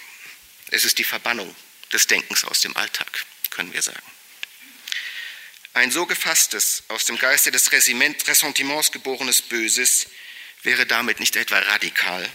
es 0.70 0.84
ist 0.84 0.98
die 0.98 1.04
Verbannung 1.04 1.54
des 1.92 2.06
Denkens 2.06 2.44
aus 2.44 2.60
dem 2.60 2.76
Alltag, 2.76 3.26
können 3.50 3.72
wir 3.72 3.82
sagen. 3.82 4.02
Ein 5.74 5.90
so 5.90 6.06
gefasstes, 6.06 6.84
aus 6.88 7.04
dem 7.04 7.18
Geiste 7.18 7.50
des 7.50 7.70
Ressentiments 7.72 8.92
geborenes 8.92 9.42
Böses 9.42 10.06
wäre 10.62 10.86
damit 10.86 11.20
nicht 11.20 11.36
etwa 11.36 11.58
radikal, 11.58 12.30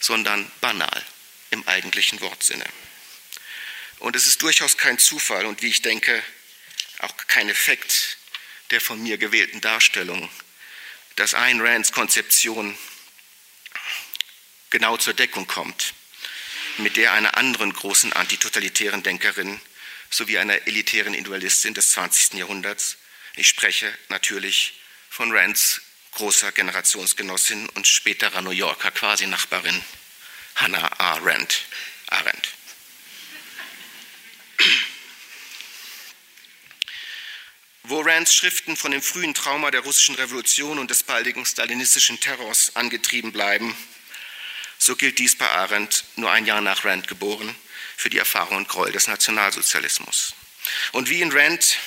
sondern 0.00 0.50
banal 0.60 1.06
im 1.50 1.66
eigentlichen 1.68 2.20
Wortsinne. 2.20 2.66
Und 3.98 4.16
es 4.16 4.26
ist 4.26 4.42
durchaus 4.42 4.76
kein 4.76 4.98
Zufall 4.98 5.46
und 5.46 5.62
wie 5.62 5.68
ich 5.68 5.82
denke, 5.82 6.22
auch 6.98 7.16
kein 7.28 7.48
Effekt 7.48 8.18
der 8.70 8.80
von 8.80 9.02
mir 9.02 9.16
gewählten 9.16 9.60
Darstellung, 9.60 10.28
dass 11.14 11.34
Ayn 11.34 11.60
Rands 11.60 11.92
Konzeption 11.92 12.76
genau 14.70 14.96
zur 14.96 15.14
Deckung 15.14 15.46
kommt 15.46 15.94
mit 16.78 16.96
der 16.96 17.12
einer 17.12 17.36
anderen 17.36 17.72
großen 17.72 18.12
antitotalitären 18.12 19.02
Denkerin 19.02 19.60
sowie 20.10 20.38
einer 20.38 20.66
elitären 20.66 21.14
Individualistin 21.14 21.74
des 21.74 21.92
20. 21.92 22.34
Jahrhunderts. 22.34 22.98
Ich 23.36 23.48
spreche 23.48 23.92
natürlich 24.08 24.74
von 25.08 25.32
Rands 25.32 25.80
großer 26.12 26.52
Generationsgenossin 26.52 27.68
und 27.70 27.86
späterer 27.86 28.42
New 28.42 28.50
Yorker 28.50 28.90
Quasi-Nachbarin 28.90 29.82
Hannah 30.56 31.00
Arendt. 31.00 31.66
Arendt. 32.08 32.48
Wo 37.82 38.00
Rands 38.00 38.34
Schriften 38.34 38.76
von 38.76 38.90
dem 38.90 39.02
frühen 39.02 39.34
Trauma 39.34 39.70
der 39.70 39.80
russischen 39.80 40.14
Revolution 40.14 40.78
und 40.78 40.90
des 40.90 41.02
baldigen 41.02 41.44
stalinistischen 41.44 42.18
Terrors 42.18 42.74
angetrieben 42.74 43.32
bleiben, 43.32 43.76
so 44.86 44.94
gilt 44.94 45.18
dies 45.18 45.36
bei 45.36 45.48
Arendt, 45.48 46.04
nur 46.14 46.30
ein 46.30 46.46
Jahr 46.46 46.60
nach 46.60 46.84
Rand 46.84 47.08
geboren, 47.08 47.52
für 47.96 48.08
die 48.08 48.18
Erfahrung 48.18 48.58
und 48.58 48.68
Gräuel 48.68 48.92
des 48.92 49.08
Nationalsozialismus. 49.08 50.34
Und 50.92 51.10
wie 51.10 51.22
in 51.22 51.32
Rand, 51.32 51.78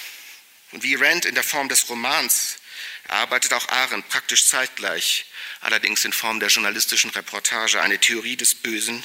und 0.72 0.84
wie 0.84 0.96
Rand 0.96 1.24
in 1.24 1.34
der 1.34 1.46
Form 1.46 1.70
des 1.70 1.88
Romans 1.90 2.58
erarbeitet 3.08 3.54
auch 3.54 3.70
Arendt 3.70 4.10
praktisch 4.10 4.46
zeitgleich, 4.48 5.26
allerdings 5.62 6.04
in 6.04 6.12
Form 6.12 6.42
der 6.42 6.50
journalistischen 6.50 7.10
Reportage, 7.12 7.82
eine 7.82 8.00
Theorie 8.00 8.36
des 8.36 8.54
Bösen, 8.54 9.02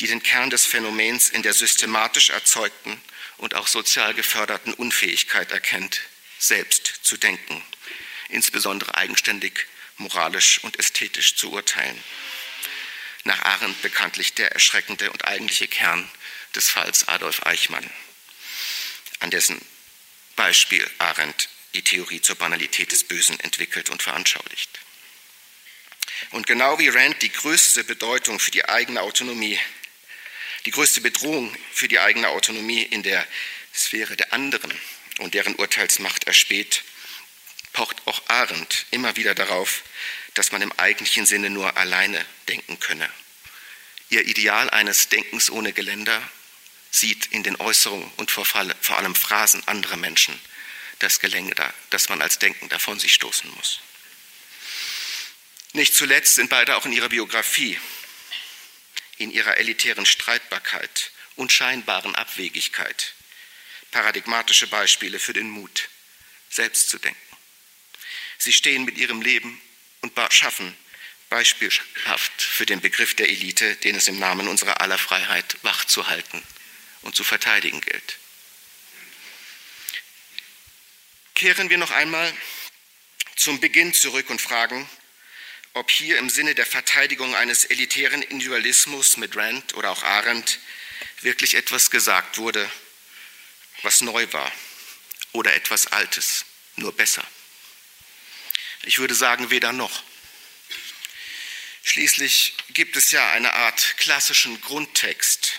die 0.00 0.06
den 0.06 0.22
Kern 0.22 0.50
des 0.50 0.66
Phänomens 0.66 1.30
in 1.30 1.42
der 1.42 1.54
systematisch 1.54 2.28
erzeugten 2.28 3.00
und 3.38 3.54
auch 3.54 3.68
sozial 3.68 4.12
geförderten 4.12 4.74
Unfähigkeit 4.74 5.50
erkennt, 5.50 6.02
selbst 6.38 7.00
zu 7.02 7.16
denken, 7.16 7.64
insbesondere 8.28 8.94
eigenständig, 8.96 9.66
moralisch 9.96 10.62
und 10.62 10.78
ästhetisch 10.78 11.36
zu 11.36 11.50
urteilen. 11.52 11.98
Nach 13.28 13.42
Arendt 13.42 13.82
bekanntlich 13.82 14.32
der 14.32 14.52
erschreckende 14.52 15.12
und 15.12 15.26
eigentliche 15.26 15.68
Kern 15.68 16.10
des 16.54 16.70
Falls 16.70 17.08
Adolf 17.08 17.44
Eichmann, 17.44 17.88
an 19.20 19.30
dessen 19.30 19.60
Beispiel 20.34 20.90
Arendt 20.96 21.50
die 21.74 21.82
Theorie 21.82 22.22
zur 22.22 22.36
Banalität 22.36 22.90
des 22.90 23.04
Bösen 23.04 23.38
entwickelt 23.40 23.90
und 23.90 24.02
veranschaulicht. 24.02 24.70
Und 26.30 26.46
genau 26.46 26.78
wie 26.78 26.88
Rand 26.88 27.20
die 27.20 27.30
größte 27.30 27.84
Bedeutung 27.84 28.40
für 28.40 28.50
die 28.50 28.64
eigene 28.64 29.02
Autonomie 29.02 29.60
die 30.64 30.70
größte 30.70 31.02
Bedrohung 31.02 31.54
für 31.70 31.86
die 31.86 31.98
eigene 31.98 32.28
Autonomie 32.28 32.82
in 32.82 33.02
der 33.02 33.26
Sphäre 33.74 34.16
der 34.16 34.32
anderen 34.32 34.72
und 35.18 35.34
deren 35.34 35.54
Urteilsmacht 35.54 36.24
erspäht, 36.24 36.82
pocht 37.74 38.06
auch 38.06 38.22
Arendt 38.28 38.86
immer 38.90 39.16
wieder 39.16 39.34
darauf, 39.34 39.82
dass 40.38 40.52
man 40.52 40.62
im 40.62 40.70
eigentlichen 40.78 41.26
Sinne 41.26 41.50
nur 41.50 41.76
alleine 41.76 42.24
denken 42.46 42.78
könne. 42.78 43.10
Ihr 44.08 44.24
Ideal 44.24 44.70
eines 44.70 45.08
Denkens 45.08 45.50
ohne 45.50 45.72
Geländer 45.72 46.22
sieht 46.92 47.26
in 47.26 47.42
den 47.42 47.56
Äußerungen 47.56 48.08
und 48.16 48.30
vor 48.30 48.46
allem 48.54 49.14
Phrasen 49.16 49.66
anderer 49.66 49.96
Menschen 49.96 50.38
das 51.00 51.18
Geländer, 51.18 51.74
das 51.90 52.08
man 52.08 52.22
als 52.22 52.38
Denkender 52.38 52.78
von 52.78 53.00
sich 53.00 53.14
stoßen 53.14 53.50
muss. 53.56 53.80
Nicht 55.72 55.94
zuletzt 55.94 56.36
sind 56.36 56.50
beide 56.50 56.76
auch 56.76 56.86
in 56.86 56.92
ihrer 56.92 57.08
Biografie 57.08 57.78
in 59.16 59.32
ihrer 59.32 59.56
elitären 59.56 60.06
Streitbarkeit 60.06 61.10
und 61.34 61.52
scheinbaren 61.52 62.14
Abwegigkeit 62.14 63.14
paradigmatische 63.90 64.68
Beispiele 64.68 65.18
für 65.18 65.32
den 65.32 65.50
Mut, 65.50 65.88
selbst 66.48 66.90
zu 66.90 66.98
denken. 66.98 67.18
Sie 68.38 68.52
stehen 68.52 68.84
mit 68.84 68.98
ihrem 68.98 69.20
Leben 69.20 69.60
und 70.00 70.12
schaffen 70.30 70.76
beispielhaft 71.28 72.42
für 72.42 72.66
den 72.66 72.80
Begriff 72.80 73.14
der 73.14 73.28
Elite, 73.28 73.76
den 73.76 73.96
es 73.96 74.08
im 74.08 74.18
Namen 74.18 74.48
unserer 74.48 74.80
aller 74.80 74.98
Freiheit 74.98 75.56
wachzuhalten 75.62 76.42
und 77.02 77.14
zu 77.14 77.24
verteidigen 77.24 77.80
gilt. 77.80 78.18
Kehren 81.34 81.70
wir 81.70 81.78
noch 81.78 81.90
einmal 81.90 82.32
zum 83.36 83.60
Beginn 83.60 83.94
zurück 83.94 84.30
und 84.30 84.40
fragen, 84.40 84.88
ob 85.74 85.90
hier 85.90 86.18
im 86.18 86.30
Sinne 86.30 86.54
der 86.54 86.66
Verteidigung 86.66 87.36
eines 87.36 87.64
elitären 87.64 88.22
Individualismus 88.22 89.16
mit 89.16 89.36
Rand 89.36 89.74
oder 89.74 89.90
auch 89.90 90.02
Arendt 90.02 90.58
wirklich 91.20 91.54
etwas 91.54 91.90
gesagt 91.90 92.38
wurde, 92.38 92.68
was 93.82 94.00
neu 94.00 94.26
war 94.32 94.50
oder 95.32 95.54
etwas 95.54 95.86
Altes, 95.86 96.44
nur 96.76 96.92
besser. 96.96 97.24
Ich 98.82 98.98
würde 98.98 99.14
sagen, 99.14 99.50
weder 99.50 99.72
noch. 99.72 100.02
Schließlich 101.82 102.54
gibt 102.70 102.96
es 102.96 103.10
ja 103.10 103.32
eine 103.32 103.54
Art 103.54 103.96
klassischen 103.96 104.60
Grundtext, 104.60 105.58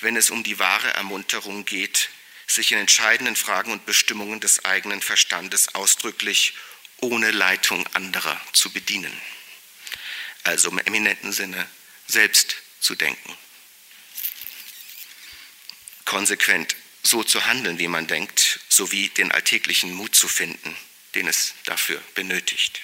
wenn 0.00 0.16
es 0.16 0.30
um 0.30 0.44
die 0.44 0.58
wahre 0.58 0.92
Ermunterung 0.94 1.64
geht, 1.64 2.10
sich 2.46 2.72
in 2.72 2.78
entscheidenden 2.78 3.36
Fragen 3.36 3.72
und 3.72 3.84
Bestimmungen 3.84 4.40
des 4.40 4.64
eigenen 4.64 5.02
Verstandes 5.02 5.74
ausdrücklich 5.74 6.54
ohne 6.98 7.30
Leitung 7.30 7.86
anderer 7.94 8.40
zu 8.52 8.70
bedienen. 8.70 9.12
Also 10.44 10.70
im 10.70 10.78
eminenten 10.78 11.32
Sinne 11.32 11.68
selbst 12.06 12.56
zu 12.80 12.94
denken. 12.94 13.36
Konsequent 16.04 16.74
so 17.02 17.22
zu 17.22 17.46
handeln, 17.46 17.78
wie 17.78 17.88
man 17.88 18.06
denkt, 18.06 18.60
sowie 18.68 19.08
den 19.10 19.30
alltäglichen 19.30 19.92
Mut 19.92 20.16
zu 20.16 20.28
finden, 20.28 20.76
den 21.14 21.26
es 21.28 21.54
dafür 21.64 22.02
benötigt. 22.14 22.80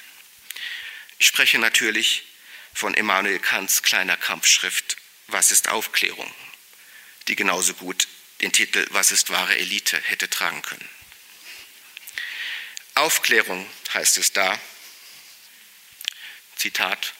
Ich 1.18 1.26
spreche 1.26 1.58
natürlich 1.58 2.24
von 2.72 2.94
Immanuel 2.94 3.38
Kants 3.38 3.82
kleiner 3.82 4.16
Kampfschrift 4.16 4.96
Was 5.28 5.52
ist 5.52 5.68
Aufklärung, 5.68 6.32
die 7.28 7.36
genauso 7.36 7.74
gut 7.74 8.08
den 8.40 8.52
Titel 8.52 8.86
Was 8.90 9.12
ist 9.12 9.30
wahre 9.30 9.56
Elite 9.56 10.00
hätte 10.04 10.28
tragen 10.28 10.62
können. 10.62 10.88
Aufklärung 12.94 13.68
heißt 13.92 14.18
es 14.18 14.32
da, 14.32 14.60
Zitat, 16.56 17.14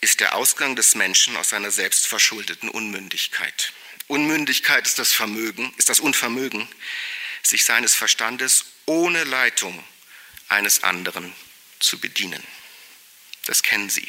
ist 0.00 0.20
der 0.20 0.34
Ausgang 0.34 0.76
des 0.76 0.94
Menschen 0.94 1.36
aus 1.36 1.50
seiner 1.50 1.70
selbstverschuldeten 1.70 2.68
Unmündigkeit. 2.68 3.72
Unmündigkeit 4.08 4.86
ist 4.86 4.98
das 4.98 5.12
Vermögen, 5.12 5.72
ist 5.78 5.88
das 5.88 6.00
Unvermögen, 6.00 6.68
sich 7.42 7.64
seines 7.64 7.94
Verstandes 7.94 8.66
ohne 8.84 9.24
Leitung 9.24 9.82
eines 10.48 10.82
anderen 10.82 11.34
zu 11.78 11.98
bedienen. 11.98 12.42
Das 13.46 13.62
kennen 13.62 13.90
Sie. 13.90 14.06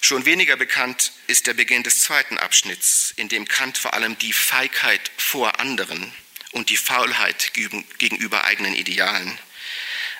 Schon 0.00 0.24
weniger 0.24 0.56
bekannt 0.56 1.12
ist 1.26 1.46
der 1.46 1.54
Beginn 1.54 1.82
des 1.82 2.02
zweiten 2.02 2.38
Abschnitts, 2.38 3.12
in 3.16 3.28
dem 3.28 3.48
Kant 3.48 3.78
vor 3.78 3.94
allem 3.94 4.16
die 4.18 4.32
Feigheit 4.32 5.10
vor 5.16 5.58
anderen 5.58 6.12
und 6.52 6.70
die 6.70 6.76
Faulheit 6.76 7.52
gegenüber 7.54 8.44
eigenen 8.44 8.74
Idealen 8.74 9.38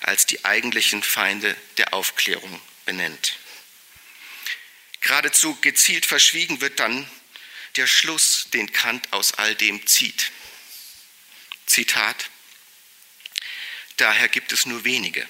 als 0.01 0.27
die 0.27 0.45
eigentlichen 0.45 1.03
Feinde 1.03 1.57
der 1.79 1.95
Aufklärung 1.95 2.61
benennt. 2.85 3.37
Geradezu 5.01 5.57
gezielt 5.61 6.07
verschwiegen 6.07 6.61
wird 6.61 6.81
dann 6.81 7.09
der 7.77 7.87
Schluss, 7.87 8.49
den 8.53 8.72
Kant 8.72 9.12
aus 9.12 9.35
all 9.35 9.55
dem 9.55 9.87
zieht. 9.87 10.33
Zitat, 11.66 12.31
daher 13.97 14.28
gibt 14.28 14.53
es 14.53 14.66
nur 14.66 14.84
wenige, 14.84 15.26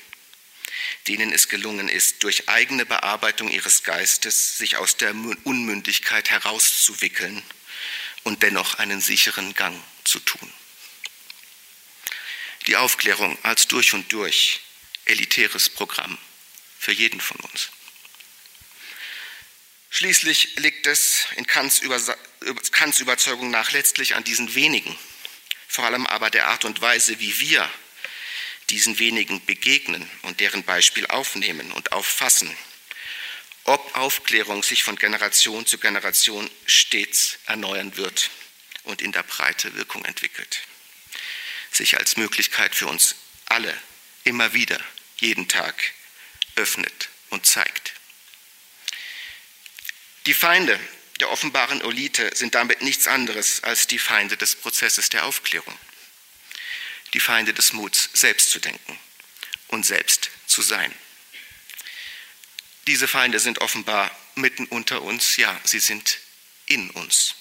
denen 1.06 1.32
es 1.32 1.48
gelungen 1.48 1.88
ist, 1.88 2.22
durch 2.22 2.48
eigene 2.48 2.86
Bearbeitung 2.86 3.50
ihres 3.50 3.82
Geistes 3.82 4.58
sich 4.58 4.76
aus 4.76 4.96
der 4.96 5.10
Unmündigkeit 5.44 6.30
herauszuwickeln 6.30 7.42
und 8.24 8.42
dennoch 8.42 8.74
einen 8.74 9.00
sicheren 9.00 9.54
Gang 9.54 9.80
zu 10.04 10.18
tun. 10.20 10.52
Die 12.66 12.76
Aufklärung 12.76 13.38
als 13.44 13.68
durch 13.68 13.94
und 13.94 14.12
durch 14.12 14.60
elitäres 15.04 15.70
Programm 15.70 16.18
für 16.78 16.92
jeden 16.92 17.20
von 17.20 17.38
uns. 17.40 17.70
Schließlich 19.90 20.56
liegt 20.56 20.86
es 20.86 21.26
in 21.36 21.46
Kants, 21.46 21.80
Kants, 22.72 23.00
Überzeugung 23.00 23.50
nach 23.50 23.70
letztlich 23.70 24.14
an 24.14 24.24
diesen 24.24 24.54
wenigen, 24.54 24.98
vor 25.68 25.84
allem 25.84 26.06
aber 26.06 26.28
der 26.28 26.48
Art 26.48 26.64
und 26.64 26.80
Weise, 26.80 27.18
wie 27.20 27.38
wir 27.38 27.70
diesen 28.70 28.98
wenigen 28.98 29.44
begegnen 29.44 30.08
und 30.22 30.40
deren 30.40 30.64
Beispiel 30.64 31.06
aufnehmen 31.06 31.72
und 31.72 31.92
auffassen, 31.92 32.54
ob 33.64 33.96
Aufklärung 33.96 34.62
sich 34.62 34.82
von 34.82 34.96
Generation 34.96 35.66
zu 35.66 35.78
Generation 35.78 36.48
stets 36.66 37.38
erneuern 37.46 37.96
wird 37.96 38.30
und 38.84 39.02
in 39.02 39.12
der 39.12 39.22
Breite 39.22 39.74
Wirkung 39.74 40.04
entwickelt, 40.04 40.60
sich 41.70 41.96
als 41.96 42.16
Möglichkeit 42.16 42.74
für 42.74 42.86
uns 42.86 43.16
alle 43.46 43.76
immer 44.24 44.52
wieder, 44.52 44.80
jeden 45.18 45.48
Tag 45.48 45.92
öffnet 46.56 47.08
und 47.30 47.46
zeigt. 47.46 47.92
Die 50.26 50.34
Feinde 50.34 50.78
der 51.20 51.30
offenbaren 51.30 51.80
Elite 51.80 52.30
sind 52.34 52.54
damit 52.54 52.82
nichts 52.82 53.06
anderes 53.06 53.62
als 53.62 53.86
die 53.86 53.98
Feinde 53.98 54.36
des 54.36 54.56
Prozesses 54.56 55.08
der 55.08 55.24
Aufklärung 55.24 55.76
die 57.14 57.20
Feinde 57.20 57.52
des 57.54 57.72
Muts, 57.72 58.10
selbst 58.12 58.50
zu 58.50 58.58
denken 58.58 58.98
und 59.68 59.84
selbst 59.84 60.30
zu 60.46 60.62
sein. 60.62 60.92
Diese 62.86 63.08
Feinde 63.08 63.40
sind 63.40 63.60
offenbar 63.60 64.16
mitten 64.34 64.66
unter 64.66 65.02
uns, 65.02 65.36
ja, 65.36 65.60
sie 65.64 65.80
sind 65.80 66.18
in 66.66 66.90
uns. 66.90 67.34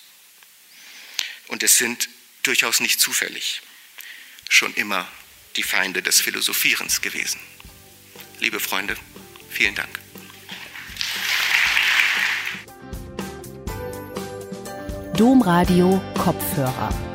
Und 1.47 1.61
es 1.61 1.77
sind 1.77 2.09
durchaus 2.43 2.79
nicht 2.79 2.99
zufällig 2.99 3.61
schon 4.49 4.73
immer 4.75 5.07
die 5.55 5.63
Feinde 5.63 6.01
des 6.01 6.21
Philosophierens 6.21 7.01
gewesen. 7.01 7.39
Liebe 8.39 8.59
Freunde, 8.59 8.95
vielen 9.49 9.75
Dank. 9.75 9.99
Domradio 15.15 16.01
Kopfhörer 16.17 17.14